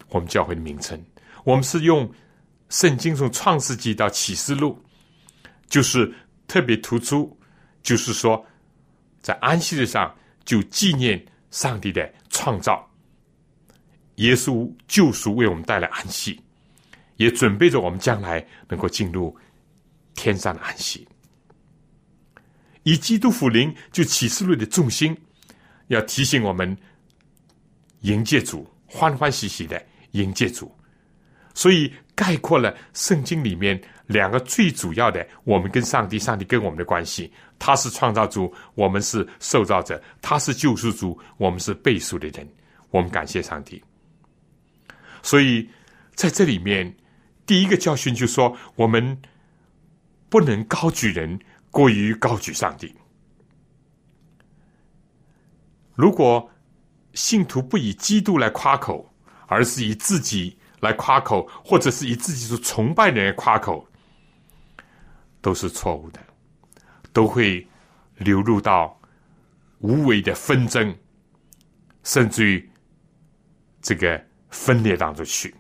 [0.09, 1.03] 我们教会的名称。
[1.43, 2.07] 我们是用
[2.69, 4.79] 圣经从创世纪到启示录，
[5.67, 6.13] 就是
[6.45, 7.35] 特别突出，
[7.81, 8.45] 就是说。
[9.23, 10.13] 在安息日上，
[10.43, 12.85] 就纪念上帝的创造，
[14.15, 16.39] 耶稣救赎为我们带来安息，
[17.17, 19.35] 也准备着我们将来能够进入
[20.13, 21.07] 天上的安息。
[22.83, 25.17] 以基督福临就启示录的重心，
[25.87, 26.77] 要提醒我们
[28.01, 30.69] 迎接主，欢欢喜喜的迎接主，
[31.53, 37.31] 所以概括了圣经里面两个最主要的，我们跟上帝、上帝跟我们的关系。
[37.57, 42.45] 他是创造主，我们是受造者；他是救赎主，我们是被赎的人。
[42.89, 43.81] 我们感谢上帝。
[45.23, 45.67] 所以
[46.13, 46.95] 在这里面，
[47.47, 49.19] 第一个教训就是说：我们
[50.29, 51.39] 不能高举人，
[51.71, 52.93] 过于高举上帝。
[55.95, 56.51] 如果
[57.15, 59.11] 信徒不以基督来夸口，
[59.47, 63.87] 而是以自己来夸口，或者是以自己所崇拜的人夸口，
[65.41, 66.19] 都是错误的。
[67.13, 67.67] 都会
[68.17, 68.99] 流入到
[69.77, 70.97] 无谓的纷争，
[72.03, 72.71] 甚至于
[73.83, 75.53] 这个分裂当中去。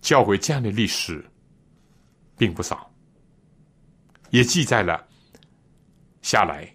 [0.00, 1.22] 教会这样的历史
[2.38, 2.90] 并不少，
[4.30, 5.06] 也记载了
[6.22, 6.66] 下来，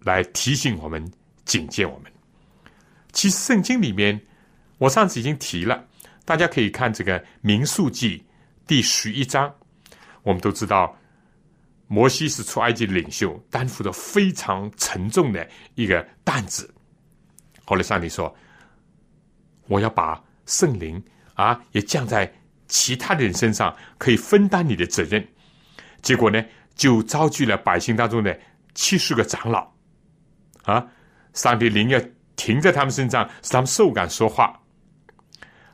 [0.00, 1.12] 来提醒我们、
[1.44, 2.12] 警戒我们。
[3.12, 4.20] 其实圣经里面，
[4.78, 5.84] 我上次已经提了，
[6.24, 8.18] 大家可以看这个《民数记》
[8.66, 9.52] 第十一章，
[10.22, 10.96] 我们都知道。
[11.86, 16.72] 摩西是出埃及的领袖，担负着非常沉重的一个担子。
[17.62, 18.34] 后来上帝说
[19.68, 21.02] ：“我要把圣灵
[21.34, 22.32] 啊，也降在
[22.68, 25.26] 其他的人身上，可以分担你的责任。”
[26.02, 28.38] 结果呢，就召集了百姓当中的
[28.74, 29.72] 七十个长老，
[30.64, 30.86] 啊，
[31.32, 32.00] 上帝灵要
[32.36, 34.60] 停在他们身上，使他们受感说话。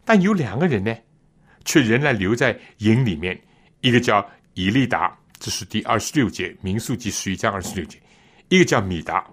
[0.05, 0.97] 但有两个人呢，
[1.65, 3.41] 却仍然留在营里面，
[3.81, 5.17] 一个叫以利达。
[5.39, 7.99] 这是第二十六节《民数记》十一章二十六节，
[8.51, 9.27] 一个叫米达，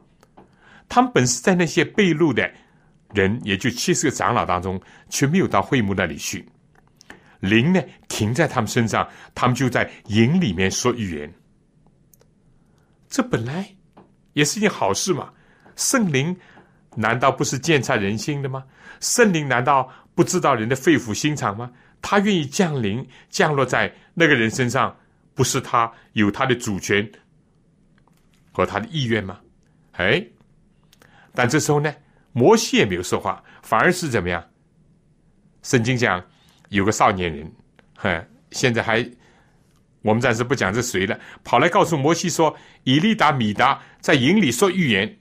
[0.87, 2.49] 他们本是在那些被掳的
[3.13, 6.47] 人，也就七十个长老当中，却没有到会幕那里去。
[7.39, 11.33] 灵呢停在他们身上，他们就在营里面说预言。
[13.09, 13.75] 这本来
[14.33, 15.31] 也是一件好事嘛。
[15.75, 16.35] 圣灵
[16.95, 18.63] 难道不是鉴察人心的吗？
[18.99, 21.71] 圣灵难道不知道人的肺腑心肠吗？
[22.01, 24.95] 他愿意降临降落在那个人身上。
[25.37, 27.07] 不是他有他的主权
[28.51, 29.39] 和他的意愿吗？
[29.91, 30.25] 哎，
[31.31, 31.93] 但这时候呢，
[32.37, 34.47] 摩西也没有说话，反而是怎么样？
[35.63, 36.23] 圣经讲
[36.69, 37.51] 有个少年人，
[37.95, 39.03] 哼，现在还
[40.03, 45.17] 我们暂时不讲这谁了，跑来告诉摩西说，以利达米达在营里说预言。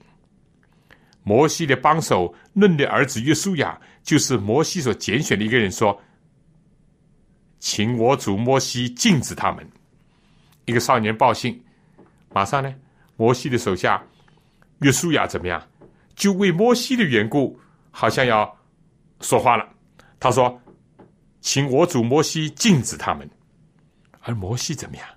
[1.23, 5.99] 摩西的帮手嫩的儿子约书亚，就是摩西所拣选的一个人，说，
[7.57, 9.67] 请我主摩西禁止他们。
[10.65, 11.59] 一个少年报信，
[12.31, 12.71] 马上呢，
[13.15, 14.03] 摩西的手下
[14.81, 15.59] 约书亚怎么样？
[16.17, 17.57] 就为摩西的缘故，
[17.91, 18.57] 好像要
[19.21, 19.69] 说话了。
[20.19, 20.59] 他说
[21.39, 23.29] ：“请我主摩西禁止他们。”
[24.21, 25.07] 而摩西怎么样？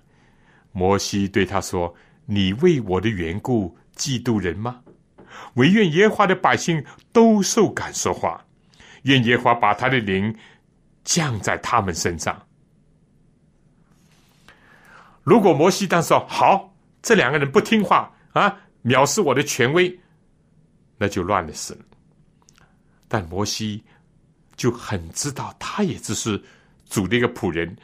[0.71, 1.93] 摩西对他说
[2.25, 4.81] ：“你为我的缘故嫉妒人吗？
[5.55, 8.45] 唯愿耶和华的百姓都受感说话，
[9.03, 10.33] 愿耶和华把他的灵
[11.03, 12.39] 降在他们身上。”
[15.23, 19.99] 如果摩西当时说好，这两个人不听话啊，藐视我的权威，
[21.01, 21.75] 那就乱了事。
[23.07, 23.83] 但摩西
[24.55, 26.39] 就很知道，他也只是
[26.87, 27.75] 主的一个仆人，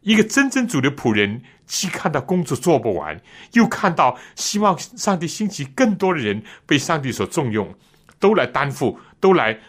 [0.00, 3.20] 一个真正主的仆人，既看到工作做不完，
[3.52, 7.72] 又看到希望上帝兴起更多的人被上帝所重用，
[8.18, 9.60] 都来担负，都来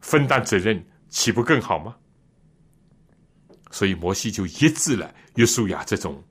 [0.00, 1.94] 分担责任，岂不更好吗？
[3.70, 6.24] 所以摩西就抑制了约书亚这种。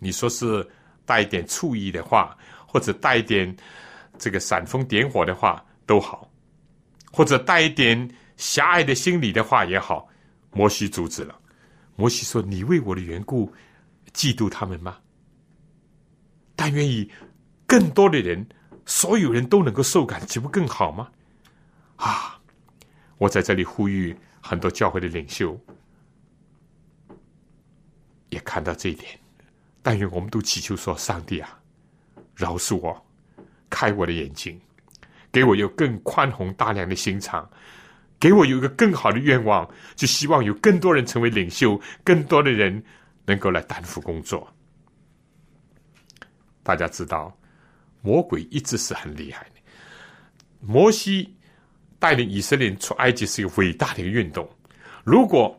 [0.00, 0.68] 你说是
[1.04, 2.36] 带一点醋意的话，
[2.66, 3.56] 或者带一点
[4.18, 6.30] 这个煽风点火的话都好，
[7.12, 10.08] 或者带一点狭隘的心理的话也好，
[10.52, 11.38] 摩西阻止了。
[11.96, 13.52] 摩西说：“你为我的缘故
[14.12, 14.98] 嫉妒他们吗？
[16.54, 17.10] 但愿意
[17.66, 18.46] 更多的人，
[18.84, 21.10] 所有人都能够受感，岂不更好吗？”
[21.96, 22.38] 啊！
[23.16, 25.58] 我在这里呼吁很多教会的领袖，
[28.28, 29.18] 也看到这一点。
[29.82, 31.58] 但愿我们都祈求说：“上帝啊，
[32.34, 33.05] 饶恕我，
[33.70, 34.60] 开我的眼睛，
[35.32, 37.48] 给我有更宽宏大量的心肠。”
[38.18, 42.82] 给我有一个更好的愿望，就希望有更多人成为领袖，更多的人
[43.26, 44.50] 能够来担负工作。
[46.62, 47.38] 大家知道，
[48.00, 49.60] 魔鬼一直是很厉害的。
[50.60, 51.36] 摩西
[51.98, 54.48] 带领以色列出埃及是一个伟大的一个运动。
[55.04, 55.54] 如果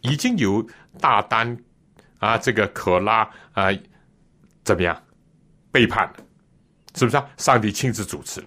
[0.00, 0.68] 已经有
[0.98, 1.56] 大丹
[2.18, 3.68] 啊，这个可拉啊，
[4.64, 5.00] 怎么样
[5.70, 6.16] 背叛了？
[6.96, 7.30] 是不是啊？
[7.36, 8.44] 上帝亲自主持，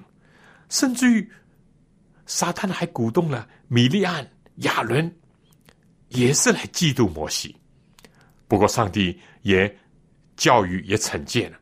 [0.67, 1.31] 甚至于。
[2.31, 4.23] 撒旦还鼓动了米利安、
[4.57, 5.11] 亚伦，
[6.09, 7.55] 也是来嫉妒摩西。
[8.47, 9.75] 不过上帝也
[10.37, 11.57] 教育、也惩戒了。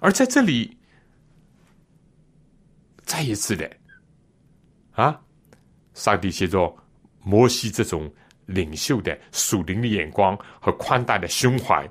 [0.00, 0.78] 而在这里，
[3.02, 3.68] 再一次的
[4.92, 5.20] 啊，
[5.94, 6.72] 上帝借着
[7.24, 8.08] 摩西这种
[8.46, 11.84] 领袖的属灵的眼光和宽大的胸怀，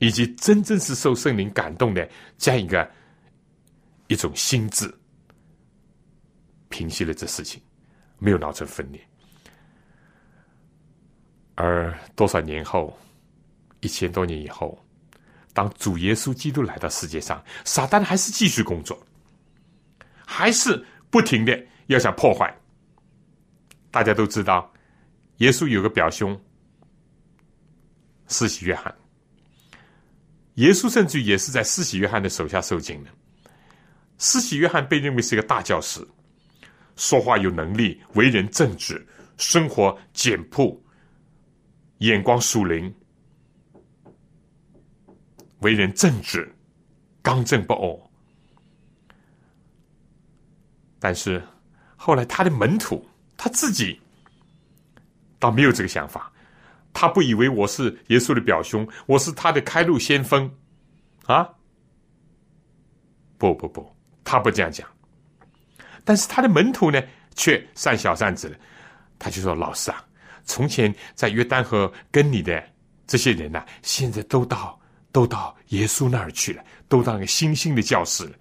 [0.00, 2.06] 以及真正是受圣灵感动的
[2.36, 2.86] 这样一个
[4.08, 4.92] 一种心智。
[6.68, 7.62] 平息了这事情，
[8.18, 9.00] 没有闹成分裂。
[11.54, 12.98] 而多少年后，
[13.80, 14.78] 一千多年以后，
[15.54, 19.00] 当主耶稣基督来到世界上，撒旦还是继续工作，
[20.26, 22.54] 还是不停的要想破坏。
[23.90, 24.70] 大家都知道，
[25.36, 26.38] 耶稣有个表兄，
[28.26, 28.94] 施洗约翰。
[30.56, 33.10] 耶稣甚至也是在施洗约翰的手下受精的。
[34.18, 36.06] 司洗约翰被认为是一个大教师。
[36.96, 39.06] 说话有能力，为人正直，
[39.36, 40.82] 生活简朴，
[41.98, 42.94] 眼光属灵，
[45.58, 46.50] 为人正直，
[47.20, 48.10] 刚正不阿。
[50.98, 51.42] 但是
[51.96, 53.06] 后来他的门徒
[53.36, 54.00] 他自己
[55.38, 56.32] 倒没有这个想法，
[56.94, 60.50] 他不以为我是耶稣的表兄，我是他的开路先锋
[61.26, 61.46] 啊！
[63.36, 63.95] 不不不，
[64.26, 64.86] 他不这样讲。
[66.04, 67.02] 但是他的门徒呢，
[67.34, 68.56] 却善小善子了。
[69.18, 70.04] 他就说：“老师啊，
[70.44, 72.62] 从前在约旦河跟你的
[73.06, 74.78] 这些人呐，现在都到
[75.10, 78.32] 都到耶稣那儿去了，都当个新兴的教师了。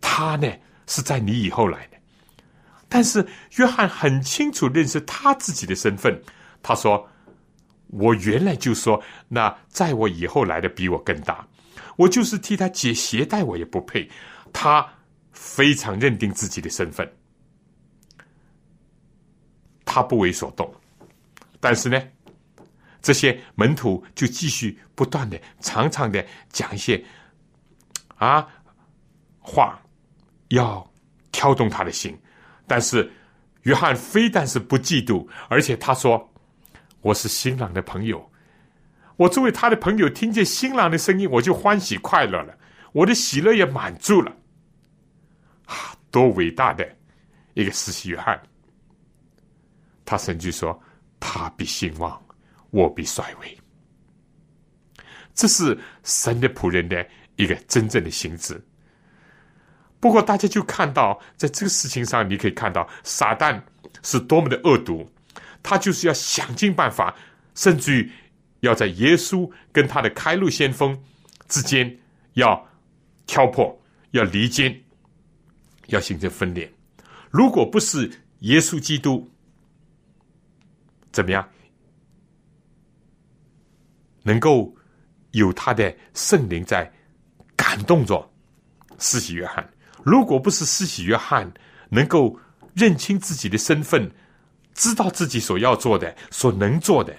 [0.00, 0.48] 他呢
[0.86, 1.96] 是在你以后来的。
[2.88, 6.16] 但是约翰很清楚认识他自己的身份。
[6.62, 7.08] 他说：
[7.88, 11.44] 我原来就说，那在我以后来的比我更大，
[11.96, 14.08] 我就是替他解鞋带，我也不配。
[14.52, 14.86] 他。”
[15.42, 17.06] 非常认定自己的身份，
[19.84, 20.72] 他不为所动。
[21.58, 22.00] 但是呢，
[23.02, 27.04] 这些门徒就继续不断的、常常的讲一些
[28.14, 28.46] 啊
[29.40, 29.82] 话，
[30.50, 30.88] 要
[31.32, 32.16] 挑动他的心。
[32.68, 33.10] 但是
[33.62, 36.32] 约翰非但是不嫉妒，而且他说
[37.02, 38.30] ：“我是新郎的朋友，
[39.16, 42.56] 我作为他的朋友，听见新郎的声音，我就欢喜快乐了，
[42.92, 44.36] 我的喜乐也满足了。”
[45.72, 46.86] 啊，多伟大的
[47.54, 48.38] 一个施洗约翰！
[50.04, 50.78] 他甚至说
[51.18, 52.22] ：“他必兴旺，
[52.70, 53.58] 我必衰微。”
[55.32, 57.06] 这是神的仆人的
[57.36, 58.62] 一个真正的心智。
[59.98, 63.58] 不过，大家就看到，在这个事情上，你可以看到撒旦
[64.02, 65.10] 是多么的恶毒，
[65.62, 67.16] 他就是要想尽办法，
[67.54, 68.12] 甚至于
[68.60, 71.00] 要在耶稣跟他的开路先锋
[71.48, 71.98] 之间
[72.34, 72.68] 要
[73.26, 74.81] 挑破，要离间。
[75.88, 76.72] 要形成分裂，
[77.30, 78.10] 如果不是
[78.40, 79.28] 耶稣基督，
[81.12, 81.46] 怎么样
[84.22, 84.74] 能够
[85.32, 86.90] 有他的圣灵在
[87.56, 88.30] 感动着
[88.98, 89.68] 施洗约翰？
[90.04, 91.52] 如果不是施洗约翰
[91.88, 92.38] 能够
[92.74, 94.10] 认清自己的身份，
[94.74, 97.14] 知道自己所要做的、所能做的，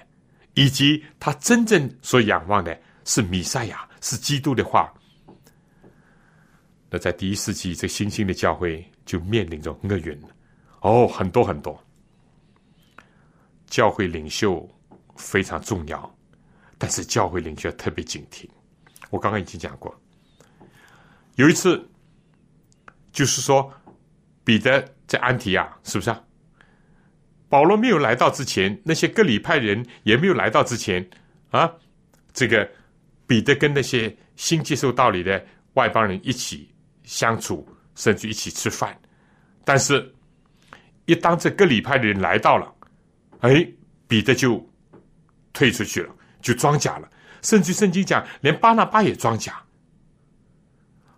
[0.54, 4.92] 以及他真正所仰望的是弥赛亚，是基督的话。
[6.94, 10.16] 那在第一世纪，这新兴的教会就面临着厄运。
[10.80, 11.76] 哦，很多很多，
[13.66, 14.64] 教会领袖
[15.16, 16.16] 非常重要，
[16.78, 18.48] 但是教会领袖特别警惕。
[19.10, 19.92] 我刚刚已经讲过，
[21.34, 21.84] 有一次，
[23.10, 23.68] 就是说
[24.44, 26.22] 彼得在安提亚，是不是啊？
[27.48, 31.04] 保罗没有来到之前，那些各里派人也没有来到之前
[31.50, 31.74] 啊，
[32.32, 32.70] 这个
[33.26, 36.70] 彼得跟那些新接受道理的外邦人一起。
[37.04, 38.98] 相处，甚至一起吃饭，
[39.64, 40.12] 但是，
[41.06, 42.74] 一当这个礼派的人来到了，
[43.40, 43.66] 哎，
[44.08, 44.66] 彼得就
[45.52, 47.08] 退出去了，就装假了。
[47.42, 49.62] 甚至圣经讲，连巴拿巴也装假。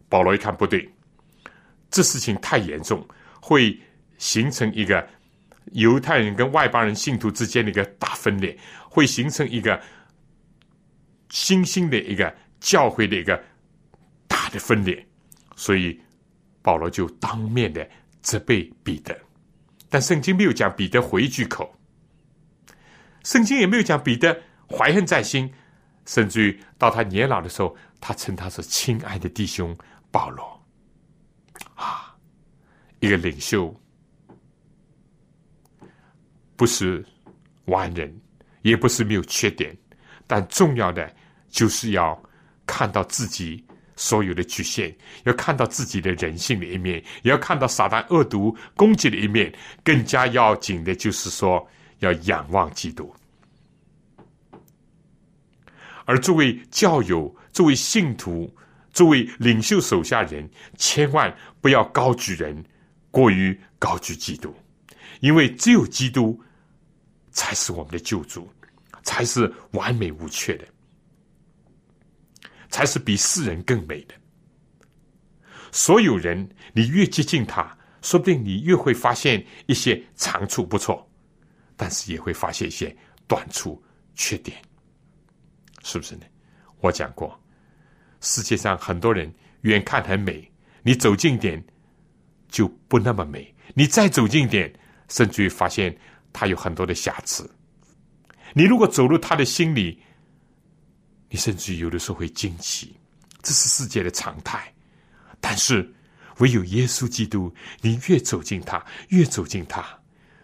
[0.08, 0.92] 保罗一看不对，
[1.88, 3.06] 这事情太严重，
[3.40, 3.80] 会
[4.18, 5.08] 形成一个
[5.72, 8.56] 犹太人跟外邦人信徒之间的一个大分裂，
[8.90, 9.80] 会形成一个
[11.30, 13.40] 新兴的一个教会的一个
[14.26, 15.06] 大的分裂。
[15.56, 16.00] 所以
[16.62, 17.88] 保罗就当面的
[18.22, 19.18] 责备彼得，
[19.88, 21.74] 但圣经没有讲彼得回一句口，
[23.24, 25.52] 圣经也没有讲彼得怀恨在心。
[26.04, 29.76] 甚至于到他年老的时候，他称他是亲爱的弟兄
[30.12, 30.64] 保罗，
[31.74, 32.16] 啊，
[33.00, 33.74] 一个领袖，
[36.54, 37.04] 不是
[37.64, 38.16] 完人，
[38.62, 39.76] 也不是没有缺点，
[40.28, 41.12] 但重要的
[41.48, 42.16] 就是要
[42.64, 43.65] 看到自己
[43.96, 44.94] 所有的局限，
[45.24, 51.66] 要看到自己的人性的一面，也要看到撒旦恶毒攻击的一面，更加要紧的就是说，
[52.00, 53.12] 要仰望基督。
[56.04, 58.54] 而作为教友、作为信徒、
[58.92, 62.64] 作为领袖手下人，千万不要高举人，
[63.10, 64.54] 过于高举基督，
[65.20, 66.38] 因为只有基督
[67.32, 68.48] 才是我们的救主，
[69.02, 70.64] 才是完美无缺的，
[72.68, 74.14] 才是比世人更美的。
[75.72, 81.06] 所有人，你越接近他，说不定你越会发现一些长处不错，
[81.76, 82.96] 但是也会发现一些
[83.26, 83.82] 短处、
[84.14, 84.56] 缺点。
[85.82, 86.22] 是不是呢？
[86.80, 87.38] 我讲过，
[88.20, 90.50] 世界上很多人远看很美，
[90.82, 91.62] 你走近点
[92.48, 93.54] 就不那么美。
[93.74, 94.72] 你再走近点，
[95.08, 95.94] 甚至于发现
[96.32, 97.48] 他有很多的瑕疵。
[98.54, 100.00] 你如果走入他的心里，
[101.28, 102.98] 你甚至有的时候会惊奇，
[103.42, 104.72] 这是世界的常态。
[105.40, 105.92] 但是
[106.38, 109.86] 唯有耶稣基督，你越走近他，越走近他，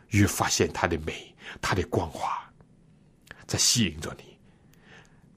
[0.08, 2.38] 越发现他的美，他的光华
[3.46, 4.38] 在吸引着你。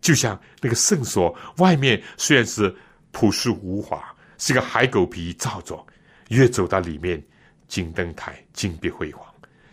[0.02, 2.76] 就像那个圣所外面虽然是
[3.12, 5.86] 朴实无华，是个海狗皮造作，
[6.30, 7.24] 越走到里面，
[7.68, 9.26] 金灯台金碧辉煌，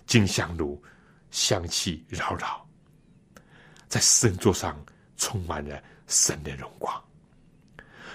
[0.06, 0.82] 金香炉
[1.30, 2.66] 香气缭绕，
[3.88, 4.82] 在圣座上
[5.22, 6.92] 充满了神的荣光。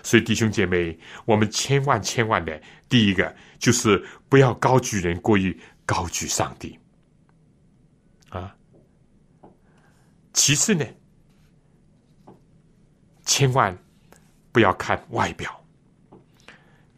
[0.04, 6.78] 所以弟兄姐妹，我们千万千万的，第一个就是不要高举人过于高举上帝
[8.28, 8.54] 啊。
[10.34, 10.86] 其次呢？
[13.26, 13.78] 千万
[14.52, 15.66] 不要看外表。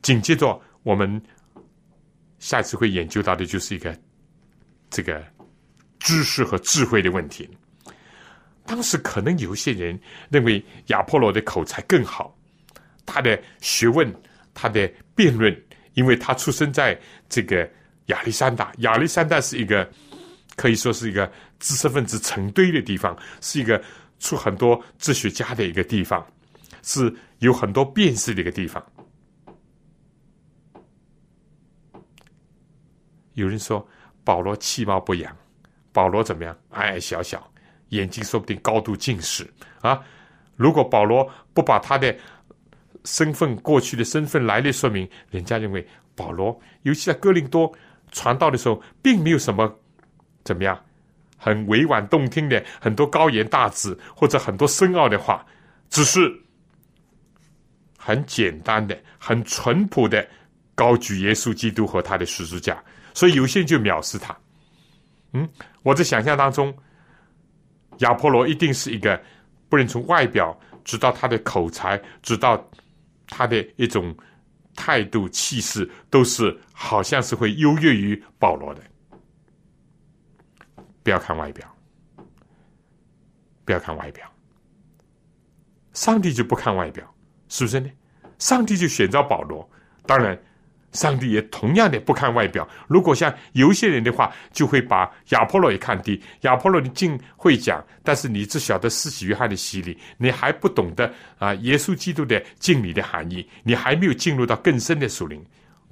[0.02, 1.22] 紧接着，我们
[2.40, 3.96] 下次会研究到的就是一个
[4.90, 5.24] 这个
[6.00, 7.48] 知识和智慧的问题。
[8.70, 10.00] 当时可能有些人
[10.30, 12.38] 认为亚波罗的口才更好，
[13.04, 14.14] 他的学问、
[14.54, 15.52] 他的辩论，
[15.96, 16.96] 因为他出生在
[17.28, 17.68] 这个
[18.06, 19.90] 亚历山大，亚历山大是一个
[20.56, 21.26] 可以说是一个
[21.58, 23.82] 知识分子成堆的地方，是一个。
[24.22, 26.28] 出很多哲学家的一个地方，
[26.84, 28.86] 是有很多辨识的一个地方。
[33.36, 33.88] 有人说
[34.26, 35.34] 保罗其貌不扬，
[35.94, 36.54] 保罗怎么样？
[36.72, 37.49] 矮矮小小，
[37.90, 39.48] 眼睛说不定高度近视
[39.82, 40.02] 啊！
[40.56, 42.16] 如果保罗不把他的
[43.06, 45.86] 身份、过去的身份来历说明，人家认为
[46.16, 47.72] 保罗，尤其在哥林多
[48.12, 49.74] 传道的时候，并没有什么
[50.44, 50.80] 怎么样。
[51.42, 55.46] 很委婉动听的很多高言大志，或者很多深奥的话，
[55.90, 56.30] 只是
[57.98, 60.28] 很简单的、很淳朴的
[60.76, 62.84] 高举耶稣基督和他的十字架，
[63.14, 64.38] 所以有些人就藐视他。
[65.32, 65.48] 嗯，
[65.82, 66.76] 我在想象当中，
[68.00, 69.22] 亚波罗一定是一个
[69.70, 72.70] 不能从外表知道他的口才，知道
[73.28, 74.16] 他的一种
[74.76, 78.82] 态度、气势，都是好像是会优越于保罗的。
[81.04, 81.76] 不要看外表，
[83.66, 84.30] 不要看外表。
[85.94, 87.04] 上帝就不看外表，
[87.48, 87.90] 是不是呢？
[88.38, 89.70] 上帝就选召保罗，
[90.06, 90.40] 当然，
[90.92, 92.68] 上帝也同样的不看外表。
[92.88, 96.22] 如果像有些人的话，就会把亚波罗也看低。
[96.42, 105.44] 亚波罗你尽会讲，但是你只晓得施洗约翰的洗礼，你还不懂得啊，耶稣基督的敬礼的含义，你还没有进入到更深的属灵。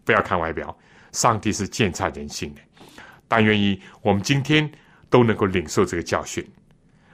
[0.04, 0.78] 不要看外表，
[1.12, 2.62] 上帝是鉴察人性的。
[3.28, 4.70] 但愿意我们今天。
[5.10, 6.46] 都能够领受这个教训。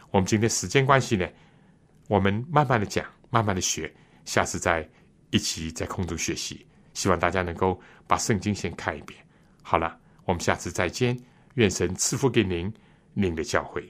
[0.09, 1.27] 我们今天时间关系呢，
[2.07, 3.93] 我们慢慢的讲，慢慢的学，
[4.25, 4.83] 下次再
[5.29, 6.65] 一起在空中学习。
[6.93, 9.19] 希望大家能够把圣经先看一遍。
[9.61, 11.17] 好了，我们下次再见。
[11.55, 12.73] 愿神赐福给您，
[13.13, 13.87] 您的教会。